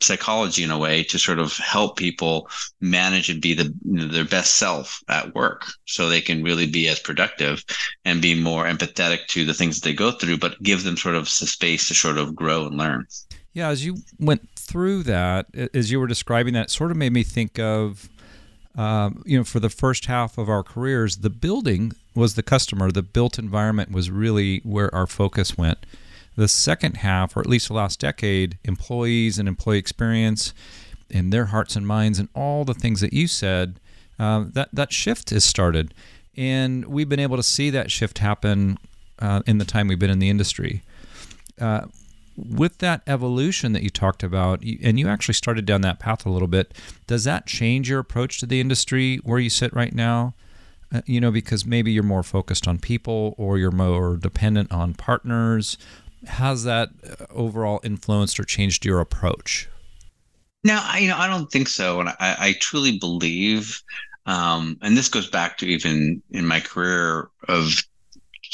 [0.00, 2.48] psychology in a way to sort of help people
[2.80, 6.66] manage and be the you know, their best self at work so they can really
[6.66, 7.64] be as productive
[8.04, 11.14] and be more empathetic to the things that they go through but give them sort
[11.14, 13.06] of the space to sort of grow and learn
[13.54, 17.12] yeah as you went through that, as you were describing that, it sort of made
[17.12, 18.08] me think of,
[18.76, 22.90] um, you know, for the first half of our careers, the building was the customer.
[22.90, 25.78] The built environment was really where our focus went.
[26.36, 30.52] The second half, or at least the last decade, employees and employee experience
[31.10, 33.78] and their hearts and minds and all the things that you said,
[34.18, 35.94] uh, that, that shift has started.
[36.36, 38.78] And we've been able to see that shift happen
[39.20, 40.82] uh, in the time we've been in the industry.
[41.60, 41.82] Uh,
[42.36, 46.30] with that evolution that you talked about, and you actually started down that path a
[46.30, 46.74] little bit,
[47.06, 50.34] does that change your approach to the industry where you sit right now?
[50.92, 54.94] Uh, you know, because maybe you're more focused on people or you're more dependent on
[54.94, 55.76] partners.
[56.26, 59.68] Has that uh, overall influenced or changed your approach?
[60.62, 62.00] No, I, you know, I don't think so.
[62.00, 63.82] And I, I truly believe,
[64.26, 67.84] um, and this goes back to even in my career of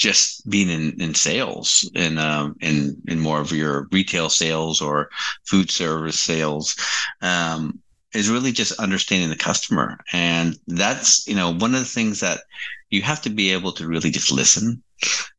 [0.01, 5.11] just being in, in sales and um, in in more of your retail sales or
[5.45, 6.75] food service sales
[7.21, 7.79] um,
[8.15, 9.99] is really just understanding the customer.
[10.15, 12.41] And that's you know one of the things that
[12.89, 14.83] you have to be able to really just listen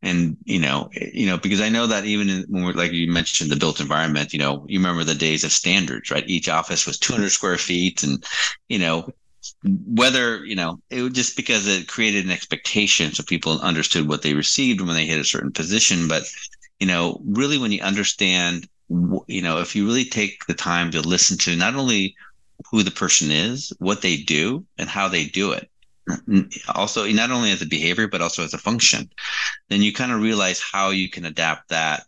[0.02, 3.12] and you know you know because i know that even in, when we're like you
[3.12, 6.28] mentioned the built environment you know you remember the days of standards right?
[6.28, 8.24] Each office was 200 square feet and
[8.69, 9.08] you know
[9.64, 14.22] whether you know it was just because it created an expectation so people understood what
[14.22, 16.08] they received when they hit a certain position.
[16.08, 16.24] But
[16.82, 20.99] you know really when you understand you know if you really take the time to
[20.99, 22.16] listen to not only
[22.70, 25.70] who the person is what they do and how they do it
[26.76, 29.10] also not only as a behavior but also as a function
[29.70, 32.04] then you kind of realize how you can adapt that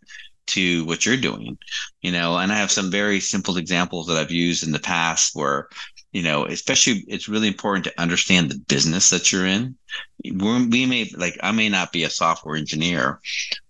[0.46, 1.56] to what you're doing
[2.02, 2.36] you know.
[2.36, 5.68] And i have some very simple examples that i've used in the past where
[6.14, 9.76] you know especially it's really important to understand the business that you're in.
[10.24, 13.20] We're, we may like i may not be a software engineer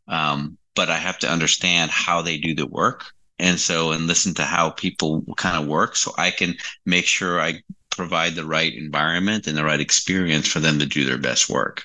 [0.06, 3.06] um, but i have to understand how they do the work.
[3.40, 6.54] And so and listen to how people kind of work so i can
[6.86, 11.04] make sure i provide the right environment and the right experience for them to do
[11.04, 11.84] their best work.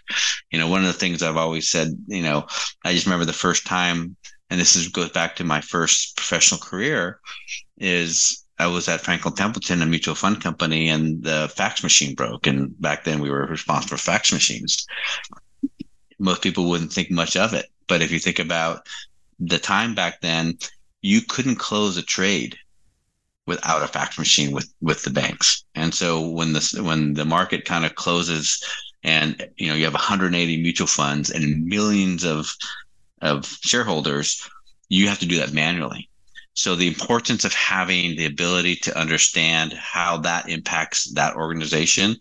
[0.52, 2.46] You know one of the things i've always said you know
[2.84, 4.18] i just remember the first time
[4.50, 7.20] and this is, goes back to my first professional career,
[7.78, 12.46] is I was at Franklin Templeton, a mutual fund company, and the fax machine broke.
[12.46, 14.86] And back then, we were responsible for fax machines.
[16.20, 18.86] Most people wouldn't think much of it, but if you think about
[19.40, 20.58] the time back then,
[21.02, 22.58] you couldn't close a trade
[23.46, 25.64] without a fax machine with with the banks.
[25.76, 28.62] And so when the when the market kind of closes,
[29.04, 32.54] and you know you have 180 mutual funds and millions of
[33.22, 34.50] of shareholders,
[34.90, 36.09] you have to do that manually.
[36.60, 42.18] So the importance of having the ability to understand how that impacts that organization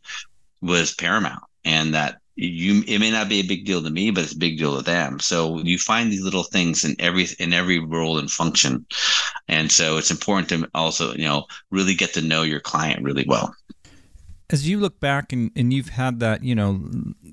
[0.60, 4.22] was paramount and that you it may not be a big deal to me but
[4.22, 5.18] it's a big deal to them.
[5.18, 8.86] So you find these little things in every in every role and function.
[9.48, 13.24] And so it's important to also you know really get to know your client really
[13.26, 13.52] well.
[14.50, 16.80] As you look back and, and you've had that you know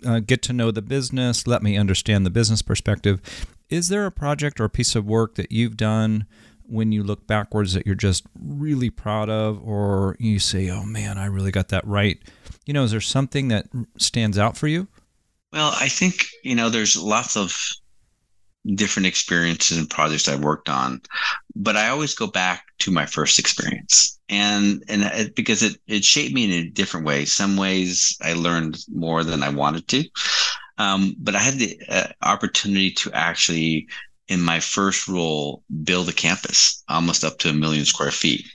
[0.03, 3.21] uh, get to know the business let me understand the business perspective
[3.69, 6.25] is there a project or a piece of work that you've done
[6.68, 11.18] when you look backwards that you're just really proud of, or you say, oh man,
[11.18, 12.18] I really got that right?
[12.66, 14.88] You know, is there something that stands out for you?
[15.53, 17.55] Well, I think, you know, there's lots of
[18.74, 21.01] different experiences and projects I've worked on,
[21.55, 24.20] but I always go back to my first experience.
[24.28, 27.26] And and it, because it it shaped me in a different way.
[27.26, 30.03] Some ways I learned more than I wanted to,
[30.80, 33.88] um, but I had the uh, opportunity to actually,
[34.28, 38.45] in my first role, build a campus almost up to a million square feet.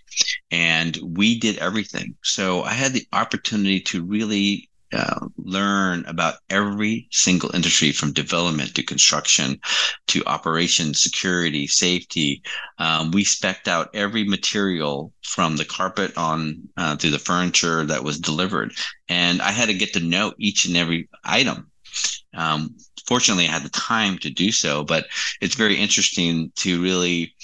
[0.50, 2.16] And we did everything.
[2.22, 8.74] So I had the opportunity to really uh, learn about every single industry from development
[8.74, 9.60] to construction
[10.08, 12.42] to operations, security, safety.
[12.78, 18.02] Um, we specked out every material from the carpet on uh, to the furniture that
[18.02, 18.72] was delivered.
[19.08, 21.70] And I had to get to know each and every item
[22.34, 22.76] um,
[23.10, 25.06] fortunately, I had the time to do so, but
[25.40, 27.34] it's very interesting to really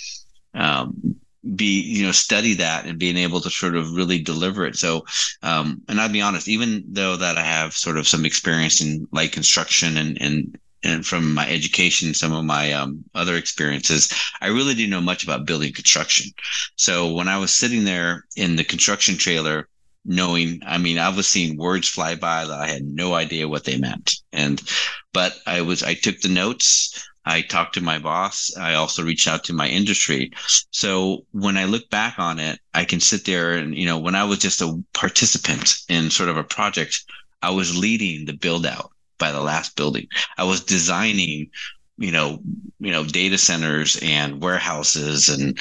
[0.55, 1.17] um,
[1.55, 4.77] be you know study that and being able to sort of really deliver it.
[4.77, 5.05] So
[5.43, 9.07] um and i'll be honest even though that i have sort of some experience in
[9.12, 14.49] light construction and and and from my education some of my um, other experiences i
[14.49, 16.27] really didn't know much about building construction.
[16.77, 19.69] So when i was sitting there in the construction trailer
[20.07, 23.64] knowing i mean i was seeing words fly by that i had no idea what
[23.64, 24.14] they meant.
[24.32, 24.62] And
[25.12, 29.28] but i was i took the notes i talked to my boss i also reached
[29.28, 30.32] out to my industry.
[30.70, 34.14] So when i look back on it i can sit there and you know when
[34.14, 37.04] i was just a participant in sort of a project
[37.42, 40.07] i was leading the build out by the last building.
[40.36, 41.50] I was designing
[41.99, 42.38] you know
[42.78, 45.59] you know data centers and warehouses and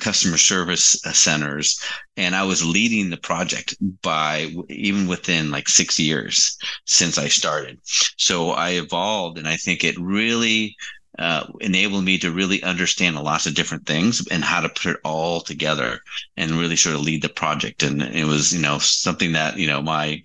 [0.00, 1.80] customer service uh, centers.
[2.16, 7.78] And i was leading the project by even within like six years since i started.
[8.16, 10.76] So i evolved and i think it really
[11.18, 15.00] uh, enabled me to really understand lots of different things and how to put it
[15.02, 16.00] all together
[16.36, 17.82] and really sort of lead the project.
[17.82, 20.22] And it was you know something that you know my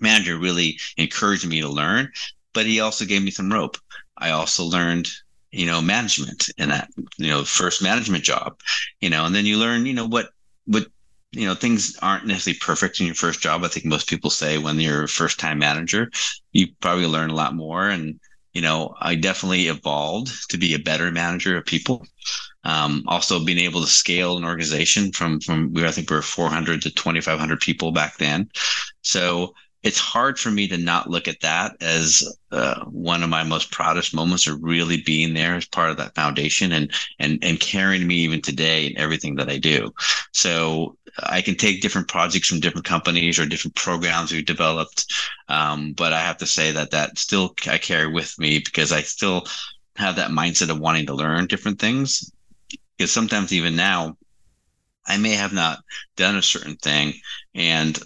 [0.00, 2.10] manager really encouraged me to learn
[2.52, 3.76] but he also gave me some rope
[4.20, 5.08] I also learned,
[5.50, 8.60] you know, management in that, you know, first management job,
[9.00, 10.30] you know, and then you learn, you know, what,
[10.66, 10.86] what,
[11.32, 13.64] you know, things aren't necessarily perfect in your first job.
[13.64, 16.10] I think most people say when you're a first time manager,
[16.52, 17.88] you probably learn a lot more.
[17.88, 18.18] And,
[18.52, 22.06] you know, I definitely evolved to be a better manager of people.
[22.64, 26.22] Um, also being able to scale an organization from, from, we, I think we were
[26.22, 28.50] 400 to 2,500 people back then.
[29.02, 33.42] So, it's hard for me to not look at that as uh, one of my
[33.42, 37.60] most proudest moments of really being there as part of that foundation and and and
[37.60, 39.92] carrying me even today in everything that I do.
[40.32, 45.12] So I can take different projects from different companies or different programs we've developed,
[45.48, 49.00] um, but I have to say that that still I carry with me because I
[49.00, 49.46] still
[49.96, 52.30] have that mindset of wanting to learn different things.
[52.96, 54.16] Because sometimes even now,
[55.06, 55.78] I may have not
[56.16, 57.14] done a certain thing
[57.54, 57.98] and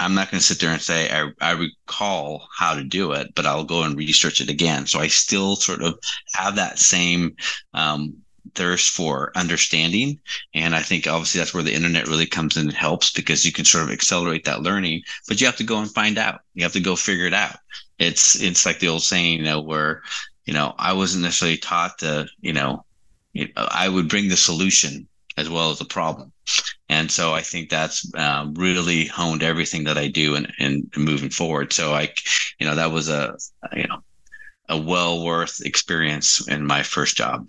[0.00, 3.34] I'm not going to sit there and say I, I recall how to do it,
[3.34, 4.86] but I'll go and research it again.
[4.86, 5.98] So I still sort of
[6.34, 7.36] have that same
[7.74, 8.14] um,
[8.54, 10.18] thirst for understanding.
[10.54, 13.52] And I think obviously that's where the internet really comes in and helps because you
[13.52, 16.40] can sort of accelerate that learning, but you have to go and find out.
[16.54, 17.56] You have to go figure it out.
[17.98, 20.02] It's it's like the old saying, you know, where,
[20.44, 22.84] you know, I wasn't necessarily taught to, you know,
[23.32, 26.32] you know, I would bring the solution as well as the problem.
[26.88, 31.30] And so I think that's um, really honed everything that I do and, and moving
[31.30, 31.72] forward.
[31.72, 32.12] So I,
[32.58, 33.36] you know, that was a,
[33.74, 34.02] you know,
[34.68, 37.48] a well worth experience in my first job.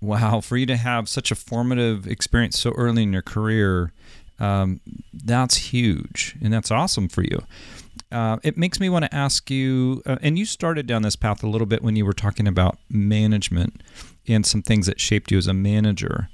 [0.00, 0.40] Wow.
[0.40, 3.92] For you to have such a formative experience so early in your career,
[4.38, 4.80] um,
[5.12, 7.42] that's huge and that's awesome for you.
[8.12, 11.42] Uh, it makes me want to ask you, uh, and you started down this path
[11.42, 13.82] a little bit when you were talking about management
[14.28, 16.28] and some things that shaped you as a manager.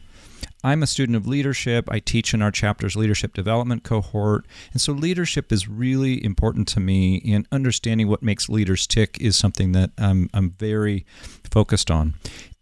[0.65, 1.89] I'm a student of leadership.
[1.91, 4.47] I teach in our chapter's leadership development cohort.
[4.73, 9.37] And so leadership is really important to me, and understanding what makes leaders tick is
[9.37, 11.05] something that I'm, I'm very
[11.51, 12.15] focused on.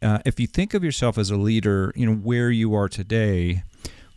[0.03, 3.65] Uh, if you think of yourself as a leader, you know, where you are today,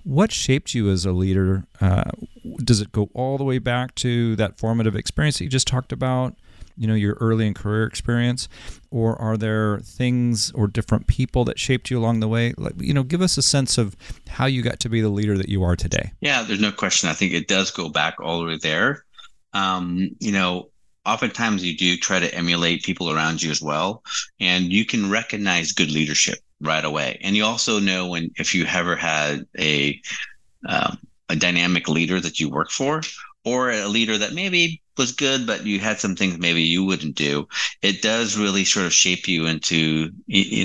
[0.03, 1.65] what shaped you as a leader?
[1.81, 2.11] Uh,
[2.57, 5.91] does it go all the way back to that formative experience that you just talked
[5.91, 6.35] about?
[6.77, 8.47] You know your early in career experience
[8.91, 12.53] or are there things or different people that shaped you along the way?
[12.57, 13.95] Like you know give us a sense of
[14.27, 16.11] how you got to be the leader that you are today.
[16.21, 17.09] Yeah there's no question.
[17.09, 19.05] I think it does go back all the way there.
[19.53, 20.69] Um, you know
[21.05, 24.03] oftentimes you do try to emulate people around you as well
[24.39, 27.19] and you can recognize good leadership right away.
[27.21, 30.01] And you also know when if you ever had a
[30.67, 30.97] um,
[31.29, 33.01] a dynamic leader that you work for
[33.43, 37.15] or a leader that maybe was good, but you had some things maybe you wouldn't
[37.15, 37.47] do.
[37.81, 40.11] It does really sort of shape you into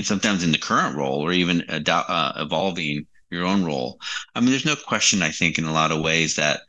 [0.02, 4.00] sometimes in the current role or even uh, evolving your own role.
[4.34, 5.22] I mean, there's no question.
[5.22, 6.60] I think in a lot of ways that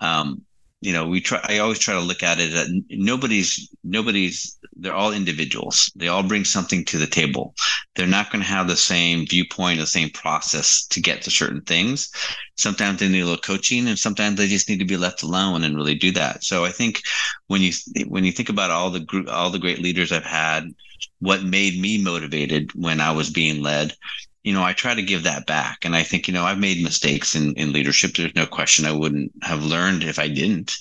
[0.00, 0.42] um,
[0.80, 1.40] you know we try.
[1.44, 4.58] I always try to look at it that nobody's nobody's.
[4.76, 5.90] They're all individuals.
[5.96, 7.54] They all bring something to the table.
[7.96, 11.62] They're not going to have the same viewpoint, the same process to get to certain
[11.62, 12.10] things
[12.58, 15.64] sometimes they need a little coaching and sometimes they just need to be left alone
[15.64, 17.00] and really do that so i think
[17.46, 17.72] when you
[18.08, 20.74] when you think about all the group all the great leaders i've had
[21.20, 23.94] what made me motivated when i was being led
[24.42, 26.82] you know i try to give that back and i think you know i've made
[26.82, 30.76] mistakes in in leadership there's no question i wouldn't have learned if i didn't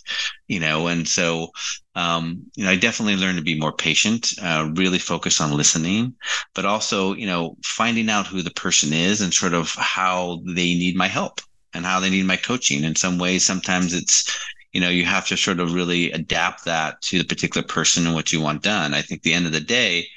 [0.48, 1.50] you know and so
[1.96, 6.14] um, you know i definitely learned to be more patient uh, really focus on listening
[6.54, 10.76] but also you know finding out who the person is and sort of how they
[10.76, 11.42] need my help
[11.78, 12.84] and how they need my coaching.
[12.84, 14.38] In some ways, sometimes it's,
[14.74, 18.16] you know, you have to sort of really adapt that to the particular person and
[18.16, 18.94] what you want done.
[18.94, 20.08] I think the end of the day,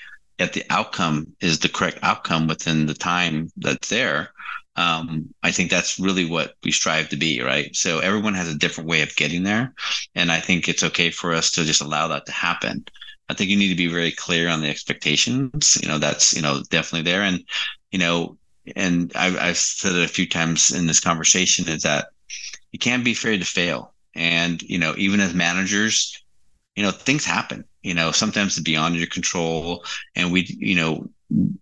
[0.41, 4.32] if the outcome is the correct outcome within the time that's there,
[4.76, 7.74] um, I think that's really what we strive to be, right?
[7.76, 9.74] So everyone has a different way of getting there.
[10.14, 12.86] And I think it's okay for us to just allow that to happen.
[13.28, 15.78] I think you need to be very clear on the expectations.
[15.82, 17.22] You know, that's, you know, definitely there.
[17.22, 17.45] And,
[17.93, 18.38] you know,
[18.76, 22.09] and I've, I've said it a few times in this conversation is that
[22.72, 23.93] you can't be afraid to fail.
[24.14, 26.24] And, you know, even as managers,
[26.80, 29.84] you know, things happen, you know, sometimes it's beyond your control.
[30.16, 31.10] And we, you know,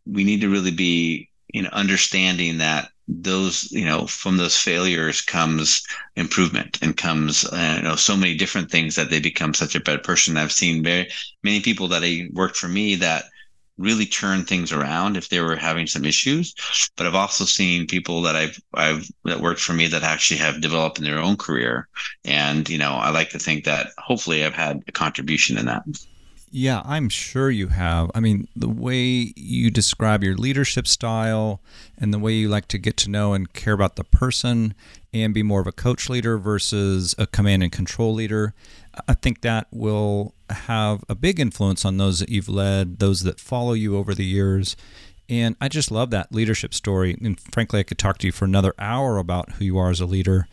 [0.06, 5.20] we need to really be, you know, understanding that those, you know, from those failures
[5.20, 9.74] comes improvement and comes, uh, you know, so many different things that they become such
[9.74, 10.36] a better person.
[10.36, 11.10] I've seen very
[11.42, 13.24] many people that I worked for me that
[13.79, 16.55] really turn things around if they were having some issues.
[16.97, 20.61] But I've also seen people that I've I've that worked for me that actually have
[20.61, 21.89] developed in their own career.
[22.24, 25.85] And, you know, I like to think that hopefully I've had a contribution in that.
[26.51, 28.11] Yeah, I'm sure you have.
[28.14, 31.61] I mean, the way you describe your leadership style
[31.99, 34.74] and the way you like to get to know and care about the person
[35.12, 38.55] and be more of a coach leader versus a command and control leader,
[39.07, 43.40] I think that will have a big influence on those that you've led, those that
[43.40, 44.76] follow you over the years.
[45.28, 47.16] And I just love that leadership story.
[47.22, 50.01] And frankly, I could talk to you for another hour about who you are as
[50.01, 50.49] a leader.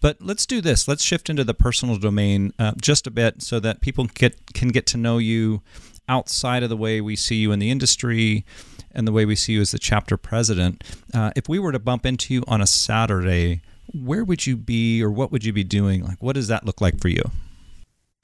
[0.00, 0.88] But let's do this.
[0.88, 4.68] Let's shift into the personal domain uh, just a bit so that people get, can
[4.68, 5.62] get to know you
[6.08, 8.44] outside of the way we see you in the industry
[8.92, 10.82] and the way we see you as the chapter president.
[11.14, 13.62] Uh, if we were to bump into you on a Saturday,
[13.94, 16.04] where would you be or what would you be doing?
[16.04, 17.22] Like, what does that look like for you?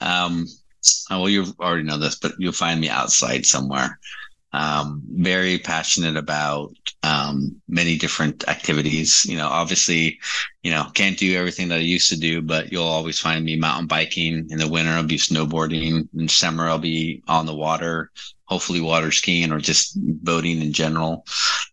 [0.01, 0.47] Um,
[1.09, 3.99] oh, well, you already know this, but you'll find me outside somewhere.
[4.53, 9.25] Um, very passionate about um, many different activities.
[9.25, 10.19] You know, obviously,
[10.61, 13.55] you know, can't do everything that I used to do, but you'll always find me
[13.55, 14.47] mountain biking.
[14.51, 16.07] In the winter, I'll be snowboarding.
[16.15, 18.11] In summer, I'll be on the water,
[18.53, 21.25] hopefully water skiing or just boating in general,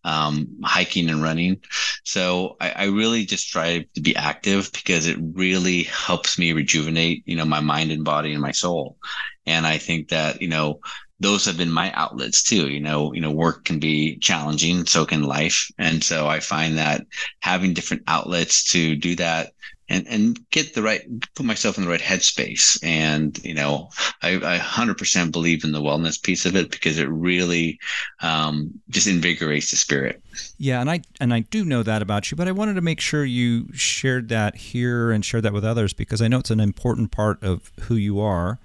[0.03, 1.61] um, hiking and running.
[2.05, 7.22] So I, I, really just try to be active because it really helps me rejuvenate,
[7.26, 8.97] you know, my mind and body and my soul.
[9.45, 10.81] And I think that, you know,
[11.18, 12.70] those have been my outlets too.
[12.70, 15.70] You know, you know, work can be challenging, so can life.
[15.76, 17.07] And so I find that
[17.41, 19.53] having different outlets to do that
[19.91, 21.03] and and get the right
[21.34, 22.78] put myself in the right headspace.
[22.82, 23.91] And you know
[24.22, 27.78] i, I 100% believe in the wellness piece of it because it really
[28.20, 30.22] um, just invigorates the spirit.
[30.57, 33.01] Yeah and i and i do know that about you but i wanted to make
[33.01, 36.61] sure you shared that here and shared that with others because i know it's an
[36.61, 38.59] important part of who you are.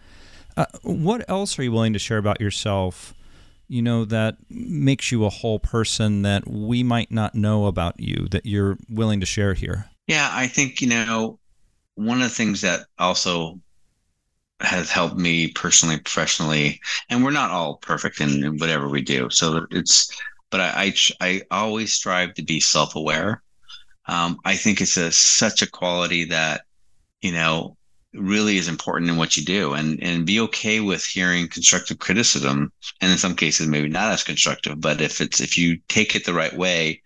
[0.56, 3.14] Uh, what else are you willing to share about yourself
[3.68, 8.28] you know that makes you a whole person that we might not know about you
[8.30, 11.40] that you're willing to share here yeah, I think, you know,
[11.96, 13.60] one of the things that also
[14.60, 16.80] has helped me personally, professionally,
[17.10, 19.30] and we're not all perfect in, in whatever we do.
[19.30, 20.10] So it's,
[20.50, 23.42] but I, I, I always strive to be self aware.
[24.08, 26.62] Um, I think it's a, such a quality that,
[27.22, 27.76] you know,
[28.14, 32.72] really is important in what you do and and be okay with hearing constructive criticism
[33.02, 36.26] and in some cases maybe not as constructive but if it's if you take it
[36.26, 37.02] the right way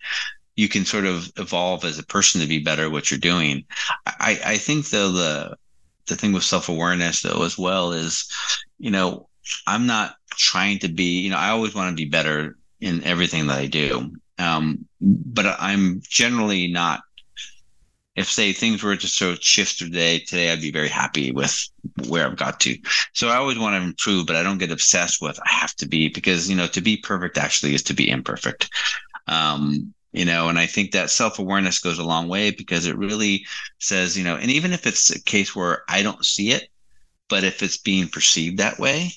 [0.59, 3.63] you can sort of evolve as a person to be better at what you're doing.
[4.05, 5.55] I, I think though the
[6.07, 8.29] the thing with self awareness though as well is,
[8.77, 9.29] you know,
[9.65, 13.47] I'm not trying to be, you know, I always want to be better in everything
[13.47, 14.11] that I do.
[14.37, 17.01] Um, but I'm generally not.
[18.17, 21.69] If say things were to sort of shift today, today I'd be very happy with
[22.09, 22.77] where I've got to.
[23.13, 25.87] So I always want to improve, but I don't get obsessed with I have to
[25.87, 28.69] be because you know to be perfect actually is to be imperfect.
[29.27, 33.45] Um, you know and i think that self-awareness goes a long way because it really
[33.79, 36.69] says you know and even if it's a case where i don't see it
[37.29, 39.11] but if it's being perceived that way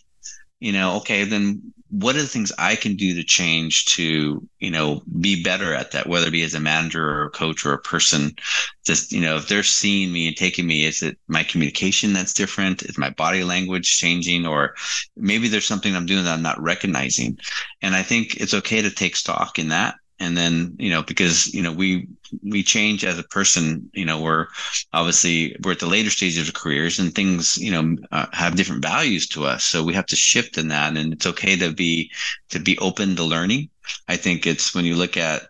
[0.61, 4.70] you know okay then what are the things i can do to change to you
[4.70, 7.74] know be better at that whether it be as a manager or a coach or
[7.74, 8.34] a person?
[8.82, 12.32] Just you know if they're seeing me and taking me is it my communication that's
[12.32, 12.82] different?
[12.82, 14.47] Is my body language changing?
[14.47, 14.74] Or
[15.16, 17.38] maybe there's something i'm doing that i'm not recognizing.
[17.82, 21.52] And i think it's okay to take stock in that and then you know because
[21.52, 22.08] you know we
[22.42, 24.46] we change as a person you know we're
[24.92, 28.82] obviously we're at the later stages of careers and things you know uh, have different
[28.82, 29.64] values to us.
[29.64, 30.96] So we have to shift in that.
[30.96, 32.10] And it's okay to be
[32.50, 33.68] to be open to learning.
[34.08, 35.42] I think it's when you look at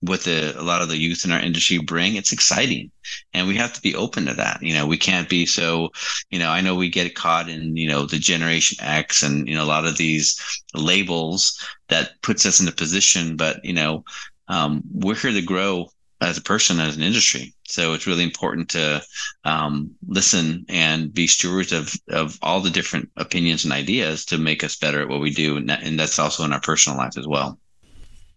[0.00, 2.90] what the a lot of the youth in our industry bring it's exciting.
[3.32, 4.62] And we have to be open to that.
[4.62, 5.90] You know we can't be so
[6.30, 9.54] you know i know we get caught in you know the generation x and you
[9.54, 10.40] know a lot of these
[10.74, 14.04] labels that puts us in a position but you know
[14.48, 15.88] um, we're here to grow
[16.20, 17.52] as a person as an industry.
[17.64, 19.02] So it's really important to
[19.44, 24.64] um, listen and be stewards of of all the different opinions and ideas to make
[24.64, 25.56] us better at what we do.
[25.56, 27.58] And, that, and that's also in our personal life as well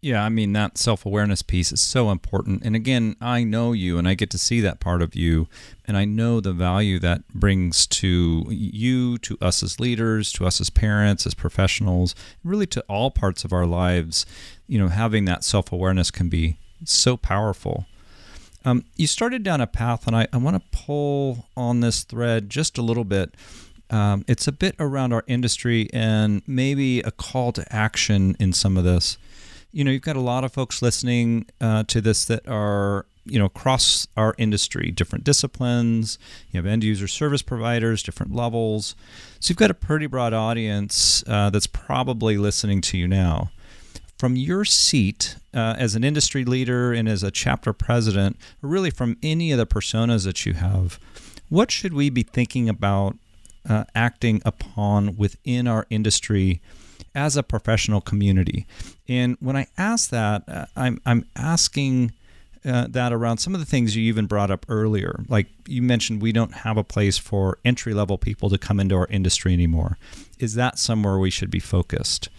[0.02, 2.64] yeah, I mean, that self awareness piece is so important.
[2.64, 5.48] And again, I know you and I get to see that part of you.
[5.86, 10.62] And I know the value that brings to you, to us as leaders, to us
[10.62, 14.26] as parents, as professionals, really to all parts of our lives.
[14.68, 17.86] You know, having that self awareness can be so powerful.
[18.64, 22.50] Um, you started down a path, and I, I want to pull on this thread
[22.50, 23.34] just a little bit.
[23.90, 28.78] Um, it's a bit around our industry and maybe a call to action in some
[28.78, 29.18] of this
[29.72, 33.38] you know, you've got a lot of folks listening uh, to this that are, you
[33.38, 36.18] know, across our industry, different disciplines.
[36.52, 38.96] You have end user service providers, different levels.
[39.40, 43.52] So you've got a pretty broad audience uh, that's probably listening to you now.
[44.18, 48.90] From your seat uh, as an industry leader and as a chapter president, or really
[48.90, 51.00] from any of the personas that you have,
[51.48, 53.18] what should we be thinking about
[53.68, 56.62] uh, acting upon within our industry?
[57.16, 58.66] As a professional community.
[59.08, 62.14] And when I ask that, uh, I'm, I'm asking
[62.66, 65.24] uh, that around some of the things you even brought up earlier.
[65.30, 68.96] Like you mentioned, we don't have a place for entry level people to come into
[68.96, 69.98] our industry anymore.
[70.40, 72.30] Is that somewhere we should be focused?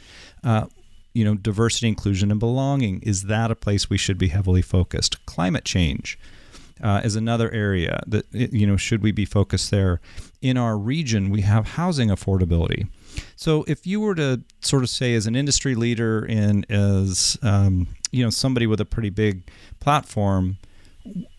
[0.45, 0.67] Uh,
[1.13, 3.01] you know, diversity, inclusion, and belonging.
[3.01, 5.25] Is that a place we should be heavily focused?
[5.27, 6.19] Climate change.
[6.83, 10.01] Uh, is another area that you know should we be focused there
[10.41, 12.89] in our region we have housing affordability
[13.37, 17.89] so, if you were to sort of say, as an industry leader and as um,
[18.11, 19.49] you know somebody with a pretty big
[19.81, 20.59] platform,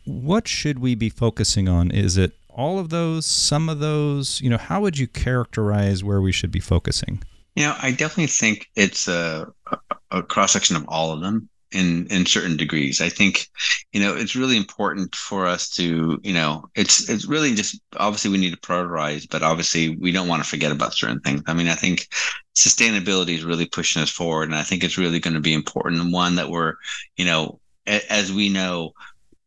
[0.06, 1.92] what should we be focusing on?
[1.92, 4.42] Is it all of those, some of those?
[4.42, 7.24] You know, how would you characterize where we should be focusing?
[7.56, 9.52] You know, I definitely think it's a,
[10.10, 13.02] a cross section of all of them in in certain degrees.
[13.02, 13.48] I think,
[13.92, 18.32] you know, it's really important for us to, you know, it's it's really just obviously
[18.32, 21.42] we need to prioritize, but obviously we don't want to forget about certain things.
[21.48, 22.08] I mean, I think
[22.56, 26.14] sustainability is really pushing us forward, and I think it's really going to be important.
[26.14, 26.76] One that we're,
[27.16, 28.94] you know, a, as we know,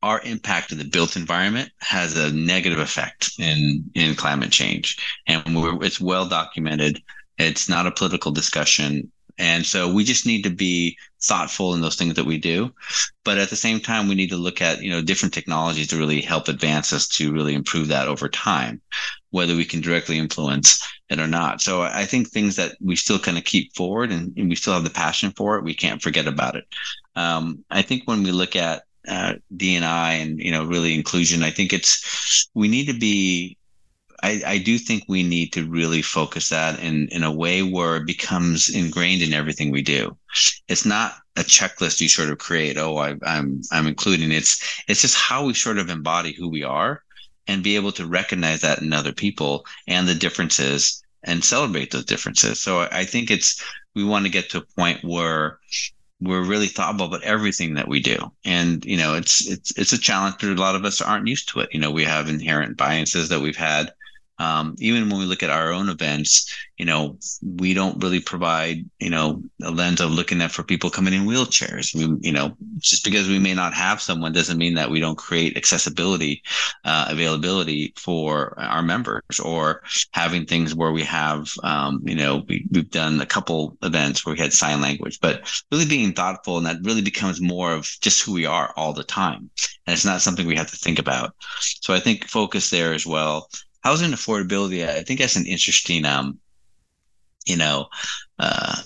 [0.02, 5.42] our impact of the built environment has a negative effect in in climate change, and
[5.82, 7.02] it's well documented.
[7.36, 11.96] It's not a political discussion And so we just need to be thoughtful in those
[11.96, 12.72] things that we do.
[13.24, 15.96] But at the same time, we need to look at, you know, different technologies to
[15.96, 18.80] really help advance us to really improve that over time,
[19.30, 21.60] whether we can directly influence it or not.
[21.60, 24.74] So I think things that we still kind of keep forward and, and we still
[24.74, 26.64] have the passion for it, we can't forget about it.
[27.16, 31.50] Um, I think when we look at uh, DNI and you know really inclusion, I
[31.50, 33.58] think it's we need to be
[34.24, 37.96] I, I, do think we need to really focus that in, in a way where
[37.96, 40.16] it becomes ingrained in everything we do.
[40.66, 42.78] It's not a checklist you sort of create.
[42.78, 44.32] Oh, I, I'm I'm including.
[44.32, 47.02] It's it's just how we sort of embody who we are
[47.48, 52.06] and be able to recognize that in other people and the differences and celebrate those
[52.06, 52.62] differences.
[52.62, 53.62] So I think it's
[53.94, 55.58] we want to get to a point where
[56.20, 58.16] we're really thoughtful about everything that we do.
[58.46, 61.50] And, you know, it's it's it's a challenge, but a lot of us aren't used
[61.50, 61.68] to it.
[61.72, 63.92] You know, we have inherent biases that we've had
[64.38, 68.84] um, even when we look at our own events, you know, we don't really provide,
[68.98, 71.94] you know, a lens of looking at for people coming in wheelchairs.
[71.94, 75.16] We, you know, just because we may not have someone doesn't mean that we don't
[75.16, 76.42] create accessibility,
[76.84, 79.82] uh, availability for our members or
[80.12, 84.34] having things where we have, um, you know, we, we've done a couple events where
[84.34, 88.22] we had sign language, but really being thoughtful and that really becomes more of just
[88.22, 89.48] who we are all the time.
[89.86, 91.36] And it's not something we have to think about.
[91.60, 93.48] So I think focus there as well
[93.84, 96.38] housing affordability, I think that's an interesting, um,
[97.46, 97.88] you know,
[98.38, 98.76] uh,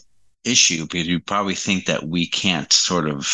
[0.44, 3.32] issue because you probably think that we can't sort of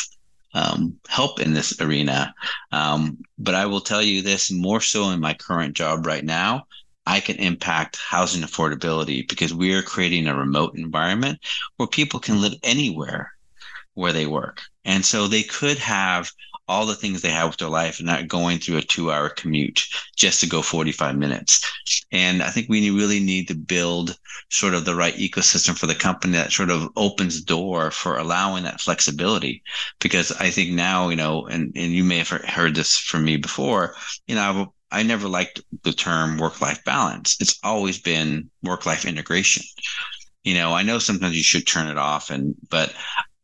[0.52, 2.34] um, help in this arena.
[2.70, 6.66] Um, but I will tell you this more so in my current job right now.
[7.06, 11.38] I can impact housing affordability because we are creating a remote environment
[11.76, 13.32] where people can live anywhere
[13.94, 14.62] where they work.
[14.84, 16.30] And so they could have
[16.68, 19.28] all the things they have with their life and not going through a two hour
[19.28, 19.84] commute
[20.16, 21.60] just to go 45 minutes.
[22.12, 24.16] And I think we really need to build
[24.50, 28.16] sort of the right ecosystem for the company that sort of opens the door for
[28.16, 29.62] allowing that flexibility.
[30.00, 33.36] Because I think now, you know, and, and you may have heard this from me
[33.36, 33.94] before,
[34.26, 37.36] you know, I never liked the term work life balance.
[37.40, 39.64] It's always been work life integration
[40.44, 42.94] you know i know sometimes you should turn it off and but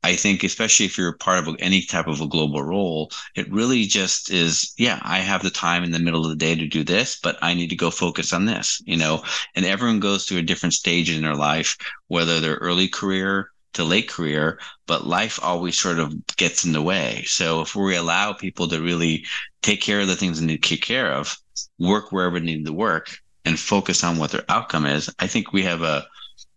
[0.02, 3.84] I think, especially if you're part of any type of a global role, it really
[3.84, 6.82] just is, yeah, I have the time in the middle of the day to do
[6.82, 9.22] this, but I need to go focus on this, you know,
[9.54, 11.76] and everyone goes through a different stage in their life,
[12.08, 16.82] whether they're early career to late career, but life always sort of gets in the
[16.82, 17.22] way.
[17.26, 19.24] So if we allow people to really
[19.62, 21.36] take care of the things they need to take care of,
[21.78, 25.52] work wherever they need to work, and focus on what their outcome is, I think
[25.52, 26.06] we have a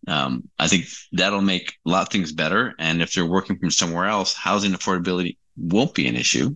[0.07, 2.73] um, I think that'll make a lot of things better.
[2.79, 6.55] And if they're working from somewhere else, housing affordability won't be an issue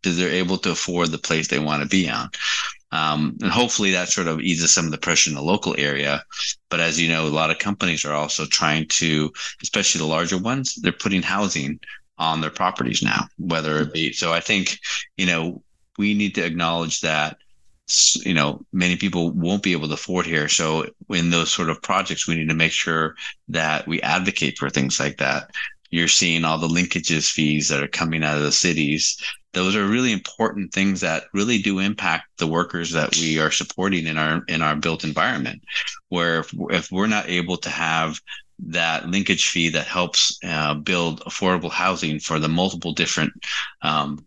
[0.00, 2.30] because they're able to afford the place they want to be on.
[2.90, 6.24] Um, and hopefully that sort of eases some of the pressure in the local area.
[6.70, 9.30] But as you know, a lot of companies are also trying to,
[9.62, 11.80] especially the larger ones, they're putting housing
[12.16, 14.12] on their properties now, whether it be.
[14.12, 14.78] So I think,
[15.16, 15.62] you know,
[15.98, 17.38] we need to acknowledge that
[18.24, 20.48] you know many people won't be able to afford here.
[20.48, 23.14] So in those sort of projects we need to make sure
[23.48, 25.50] that we advocate for things like that.
[25.90, 29.16] You're seeing all the linkages fees that are coming out of the cities.
[29.54, 34.06] Those are really important things that really do impact the workers that we are supporting
[34.06, 35.62] in our in our built environment
[36.10, 38.20] where if, if we're not able to have
[38.58, 43.32] that linkage fee that helps uh, build affordable housing for the multiple different
[43.82, 44.26] um,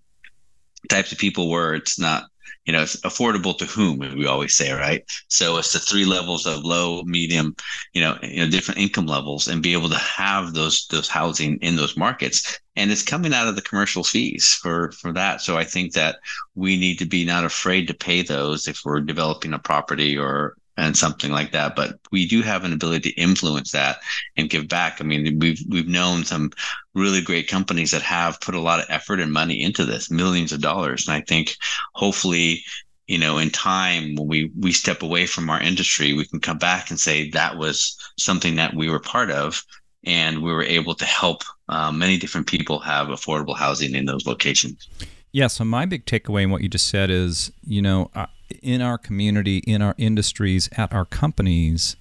[0.89, 2.23] types of people where it's not
[2.65, 5.03] you know, it's affordable to whom we always say, right?
[5.27, 7.55] So it's the three levels of low, medium,
[7.93, 11.57] you know, you know, different income levels, and be able to have those those housing
[11.57, 12.59] in those markets.
[12.75, 15.41] And it's coming out of the commercial fees for for that.
[15.41, 16.17] So I think that
[16.55, 20.55] we need to be not afraid to pay those if we're developing a property or
[20.77, 21.75] and something like that.
[21.75, 23.99] But we do have an ability to influence that
[24.37, 24.99] and give back.
[24.99, 26.51] I mean, we've we've known some
[26.93, 30.51] really great companies that have put a lot of effort and money into this, millions
[30.51, 31.07] of dollars.
[31.07, 31.55] And I think
[31.93, 32.63] hopefully,
[33.07, 36.57] you know, in time when we we step away from our industry, we can come
[36.57, 39.63] back and say that was something that we were part of.
[40.03, 44.25] And we were able to help uh, many different people have affordable housing in those
[44.25, 44.87] locations.
[45.31, 45.45] Yeah.
[45.45, 48.09] So my big takeaway in what you just said is, you know,
[48.61, 51.95] in our community, in our industries, at our companies,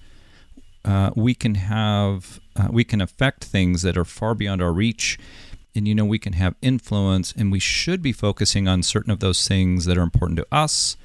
[0.83, 5.17] uh, we can have uh, we can affect things that are far beyond our reach.
[5.73, 9.19] And you know we can have influence and we should be focusing on certain of
[9.19, 10.97] those things that are important to us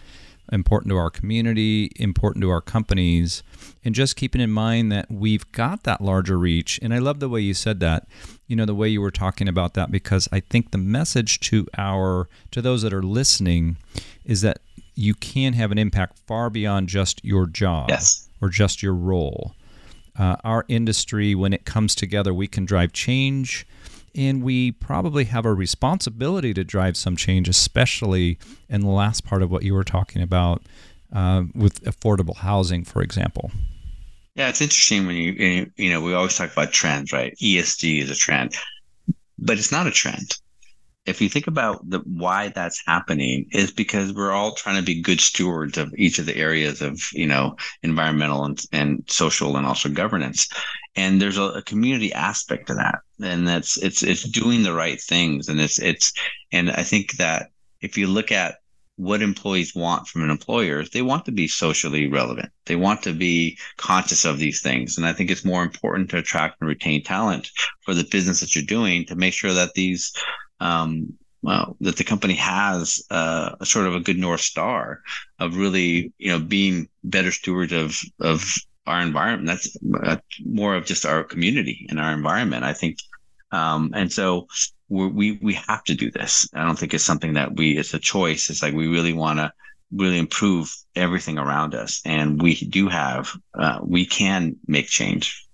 [0.53, 3.43] important to our community important to our companies
[3.85, 6.79] and just keeping in mind that we've got that larger reach.
[6.83, 8.07] And i love the way you said that
[8.47, 11.67] you know the way you were talking about that because i think the message to
[11.77, 13.77] our to those that are listening
[14.25, 14.59] is that
[14.97, 18.29] you can have an impact far beyond just your job yes.
[18.41, 19.55] or just your role.
[20.19, 23.67] uh, our industry, when it comes together, we can drive change.
[24.15, 29.43] And we probably have a responsibility to drive some change, especially in the last part
[29.43, 30.63] of what you were talking about
[31.13, 33.51] uh, with affordable housing, for example.
[34.35, 37.37] Yeah, it's interesting when you, you know, we always talk about trends, right?
[37.37, 38.55] ESG is a trend,
[39.39, 40.39] but it's not a trend
[41.07, 45.01] if you think about the why that's happening is because we're all trying to be
[45.01, 49.67] good stewards of each of the areas of you know environmental and, and social and
[49.67, 50.49] also governance.
[50.97, 52.99] And there's a, a community aspect to that.
[53.23, 55.49] And that's it's it's doing the right things.
[55.49, 56.13] And it's it's
[56.53, 57.51] and i think that
[57.81, 58.57] if you look at
[58.97, 62.51] what employees want from an employer they want to be socially relevant.
[62.65, 64.97] They want to be conscious of these things.
[64.97, 67.51] And i think it's more important to attract and retain talent
[67.83, 70.13] for the business that you're doing to make sure that these
[70.61, 75.03] um, well, that the company has uh, a sort of a good north star
[75.39, 78.45] of really, you know, being better stewards of of
[78.87, 79.47] our environment.
[79.47, 82.65] That's uh, more of just our community and our environment.
[82.65, 82.99] I think,
[83.53, 84.49] um, and so
[84.89, 86.49] we we have to do this.
[86.55, 87.79] I don't think it's something that we.
[87.79, 88.51] It's a choice.
[88.51, 89.53] It's like we really want to
[89.93, 93.31] really improve everything around us, and we do have.
[93.55, 95.47] Uh, we can make change.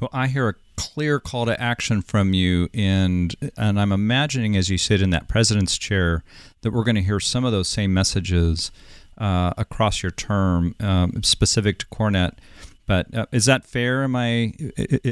[0.00, 4.70] Well, I hear a clear call to action from you and and I'm imagining as
[4.70, 6.24] you sit in that president's chair
[6.62, 8.72] that we're going to hear some of those same messages
[9.18, 12.38] uh, across your term um, specific to CoreNet.
[12.86, 14.02] But uh, is that fair?
[14.02, 14.54] Am I?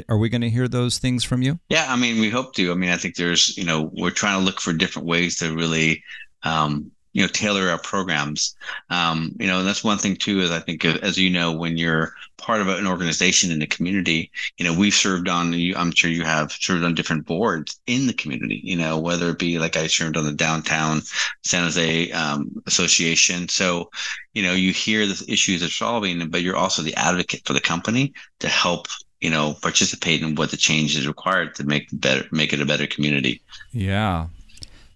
[0.09, 1.59] Are we going to hear those things from you?
[1.69, 2.71] Yeah, I mean, we hope to.
[2.71, 5.55] I mean, I think there's, you know, we're trying to look for different ways to
[5.55, 6.03] really
[6.43, 8.55] um, you know tailor our programs.
[8.89, 11.77] Um, you know and that's one thing too is i think as you know when
[11.77, 16.09] you're part of an organization in the community you know we've served on i'm sure
[16.09, 19.75] you have served on different boards in the community you know whether it be like
[19.75, 21.01] i served on the downtown
[21.43, 23.47] san jose um, association.
[23.49, 23.89] So
[24.33, 27.59] you know you hear the issues they're solving but you're also the advocate for the
[27.59, 28.87] company to help
[29.21, 32.65] you know participate in what the change is required to make better make it a
[32.65, 33.41] better community.
[33.71, 34.27] Yeah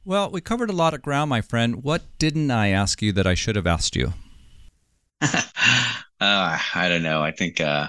[0.06, 1.84] well, we covered a lot of ground, my friend.
[1.84, 4.14] What didn't I ask you that I should have asked you?
[5.22, 5.39] uh,
[6.20, 7.22] I don't know.
[7.22, 7.88] I think, uh,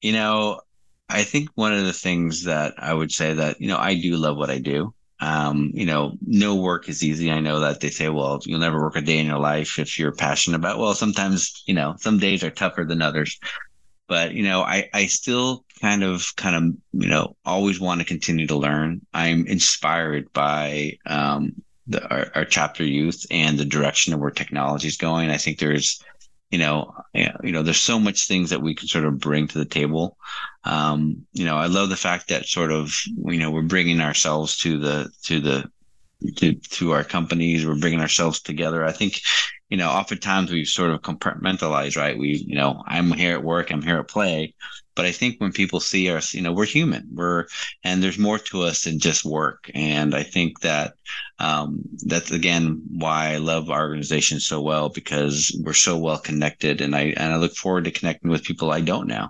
[0.00, 0.60] you know,
[1.08, 4.16] I think one of the things that I would say that, you know, I do
[4.16, 4.94] love what I do.
[5.20, 7.30] Um, you know, no work is easy.
[7.30, 9.98] I know that they say, well, you'll never work a day in your life if
[9.98, 10.78] you're passionate about.
[10.78, 13.38] Well, sometimes, you know, some days are tougher than others
[14.08, 18.06] but you know i i still kind of kind of you know always want to
[18.06, 19.00] continue to learn.
[19.12, 24.88] I'm inspired by um the, our, our chapter youth and the direction of where technology
[24.88, 25.30] is going.
[25.30, 26.02] I think there's
[26.50, 29.58] you know you know there's so much things that we can sort of bring to
[29.58, 30.16] the table.
[30.64, 34.58] Um you know i love the fact that sort of you know we're bringing ourselves
[34.58, 35.70] to the to the
[36.36, 37.66] to, to our companies.
[37.66, 38.84] We're bringing ourselves together.
[38.84, 39.20] I think
[39.68, 42.18] you know, oftentimes we sort of compartmentalize, right?
[42.18, 44.54] We, you know, I'm here at work, I'm here at play.
[44.94, 47.06] But I think when people see us, you know, we're human.
[47.14, 47.46] We're,
[47.84, 49.70] and there's more to us than just work.
[49.72, 50.94] And I think that
[51.38, 56.80] um, that's again why I love our organization so well because we're so well connected.
[56.80, 59.28] And I and I look forward to connecting with people I don't know.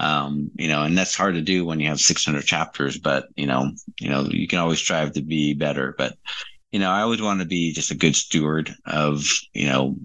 [0.00, 2.98] Um, you know, and that's hard to do when you have 600 chapters.
[2.98, 3.70] But you know,
[4.00, 5.94] you know, you can always strive to be better.
[5.96, 6.16] But
[6.70, 9.96] you know, I always want to be just a good steward of, you know,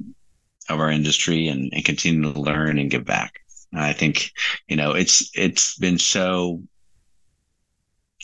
[0.69, 3.39] of our industry and, and continue to learn and give back.
[3.71, 4.31] And I think,
[4.67, 6.61] you know, it's it's been so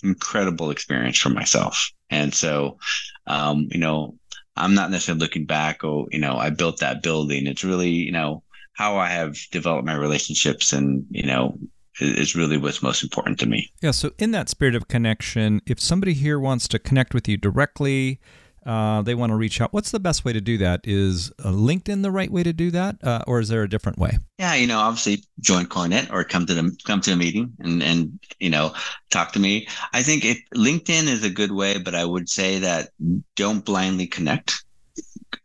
[0.04, 1.92] incredible experience for myself.
[2.10, 2.78] And so,
[3.26, 4.16] um, you know,
[4.56, 7.48] I'm not necessarily looking back, oh, you know, I built that building.
[7.48, 11.58] It's really, you know, how I have developed my relationships and, you know,
[12.00, 13.72] is really what's most important to me.
[13.82, 13.92] Yeah.
[13.92, 18.20] So, in that spirit of connection, if somebody here wants to connect with you directly,
[18.68, 19.72] uh, they want to reach out.
[19.72, 20.82] What's the best way to do that?
[20.84, 23.98] Is uh, LinkedIn the right way to do that, uh, or is there a different
[23.98, 24.20] way?
[24.40, 27.82] Yeah, you know, obviously join CoreNet or come to the come to a meeting and
[27.82, 28.74] and you know
[29.10, 29.70] talk to me.
[29.94, 32.90] I think if LinkedIn is a good way, but I would say that
[33.36, 34.66] don't blindly connect.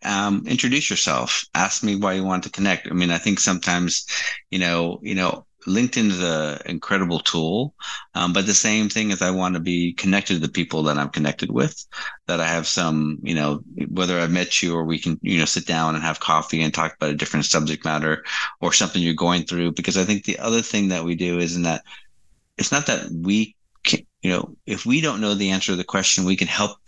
[0.05, 1.45] Um, introduce yourself.
[1.55, 2.89] Ask me why you want to connect.
[2.89, 4.05] I mean, I think sometimes,
[4.51, 7.75] you know, you know, LinkedIn is an incredible tool,
[8.15, 10.99] um, but the same thing is I want to be connected to the people that
[10.99, 11.87] I'm connected with,
[12.27, 15.45] that I have some, you know, whether I've met you or we can, you know,
[15.45, 18.25] sit down and have coffee and talk about a different subject matter
[18.61, 19.73] or something you're going through.
[19.73, 21.83] Because I think the other thing that we do is in that
[22.59, 25.85] it's not that we can, you know, if we don't know the answer to the
[25.85, 26.79] question, we can help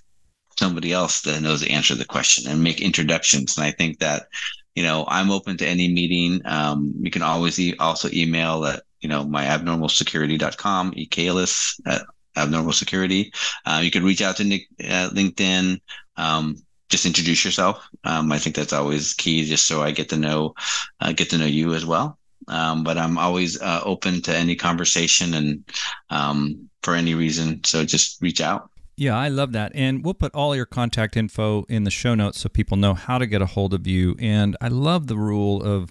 [0.58, 3.56] somebody else that knows the answer to the question and make introductions.
[3.56, 4.26] And I think that
[4.74, 6.40] you know, I'm open to any meeting.
[6.44, 12.02] Um, you can always e- also email at, you know, my abnormalsecurity.com, ecalais at
[12.36, 13.32] abnormal security.
[13.64, 15.80] Uh, you can reach out to Nick at LinkedIn.
[16.16, 16.56] Um,
[16.88, 17.86] just introduce yourself.
[18.04, 20.54] Um, I think that's always key, just so I get to know,
[21.00, 22.18] uh, get to know you as well.
[22.46, 25.64] Um, but I'm always uh, open to any conversation and
[26.10, 27.64] um, for any reason.
[27.64, 28.70] So just reach out.
[28.96, 29.72] Yeah, I love that.
[29.74, 33.18] And we'll put all your contact info in the show notes so people know how
[33.18, 34.14] to get a hold of you.
[34.20, 35.90] And I love the rule of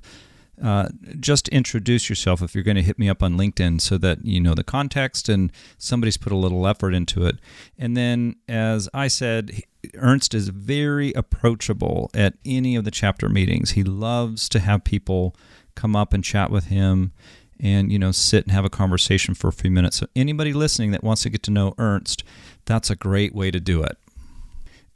[0.62, 0.88] uh,
[1.20, 4.40] just introduce yourself if you're going to hit me up on LinkedIn so that you
[4.40, 7.40] know the context and somebody's put a little effort into it.
[7.78, 9.64] And then, as I said,
[9.96, 13.72] Ernst is very approachable at any of the chapter meetings.
[13.72, 15.36] He loves to have people
[15.76, 17.12] come up and chat with him
[17.60, 19.98] and you know sit and have a conversation for a few minutes.
[19.98, 22.24] So anybody listening that wants to get to know Ernst,
[22.66, 23.98] that's a great way to do it.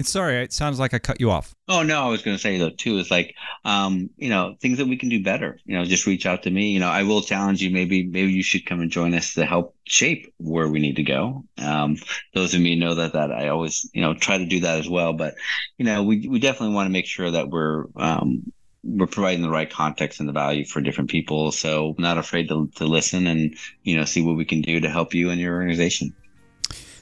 [0.04, 1.56] Sorry, it sounds like I cut you off.
[1.68, 3.34] Oh no, I was going to say though too is like,
[3.66, 5.58] um, you know, things that we can do better.
[5.66, 6.70] You know, just reach out to me.
[6.70, 7.72] You know, I will challenge you.
[7.72, 11.04] Maybe, maybe you should come and join us to help shape where we need to
[11.04, 11.46] go.
[11.58, 11.98] Um,
[12.36, 14.88] those of me know that that I always, you know, try to do that as
[14.88, 15.14] well.
[15.14, 15.34] But,
[15.80, 18.52] you know, we we definitely want to make sure that we're um,
[18.88, 21.52] we're providing the right context and the value for different people.
[21.52, 24.90] So not afraid to to listen and you know see what we can do to
[24.90, 26.14] help you and your organization.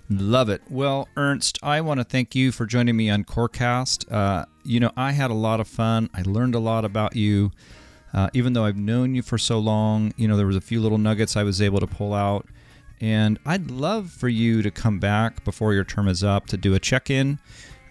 [0.10, 0.62] Love it.
[0.70, 4.12] Well, Ernst, I want to thank you for joining me on Corecast.
[4.12, 6.10] Uh, you know, I had a lot of fun.
[6.14, 7.52] I learned a lot about you.
[8.14, 10.80] Uh, even though I've known you for so long, you know, there was a few
[10.80, 12.48] little nuggets I was able to pull out.
[13.02, 16.74] And I'd love for you to come back before your term is up to do
[16.76, 17.40] a check in.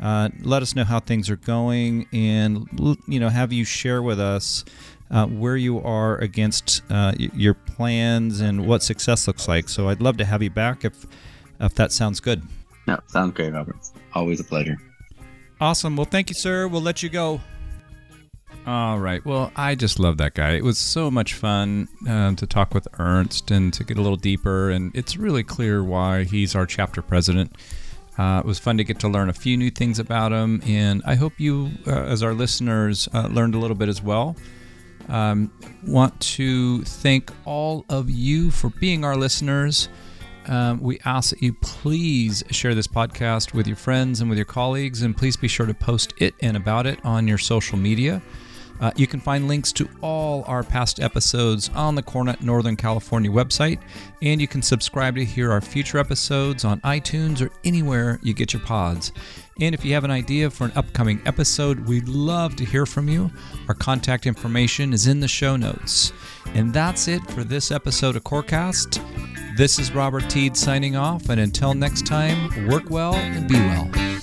[0.00, 2.68] Uh, let us know how things are going and,
[3.06, 4.64] you know, have you share with us
[5.10, 9.68] uh, where you are against uh, your plans and what success looks like.
[9.68, 11.06] So I'd love to have you back if
[11.60, 12.42] if that sounds good.
[12.86, 13.76] No, sounds great, Robert.
[14.12, 14.76] Always a pleasure.
[15.60, 15.96] Awesome.
[15.96, 16.66] Well, thank you, sir.
[16.66, 17.40] We'll let you go.
[18.66, 19.24] All right.
[19.24, 20.52] Well, I just love that guy.
[20.52, 24.16] It was so much fun uh, to talk with Ernst and to get a little
[24.16, 24.70] deeper.
[24.70, 27.56] And it's really clear why he's our chapter president.
[28.18, 30.62] Uh, it was fun to get to learn a few new things about him.
[30.66, 34.36] And I hope you, uh, as our listeners, uh, learned a little bit as well.
[35.08, 35.52] Um,
[35.86, 39.88] want to thank all of you for being our listeners
[40.46, 44.44] um, we ask that you please share this podcast with your friends and with your
[44.44, 48.22] colleagues, and please be sure to post it and about it on your social media.
[48.80, 53.30] Uh, you can find links to all our past episodes on the CoreNet Northern California
[53.30, 53.78] website,
[54.22, 58.52] and you can subscribe to hear our future episodes on iTunes or anywhere you get
[58.52, 59.12] your pods.
[59.60, 63.08] And if you have an idea for an upcoming episode, we'd love to hear from
[63.08, 63.30] you.
[63.68, 66.12] Our contact information is in the show notes.
[66.54, 69.56] And that's it for this episode of CoreCast.
[69.56, 74.13] This is Robert Teed signing off, and until next time, work well and be well.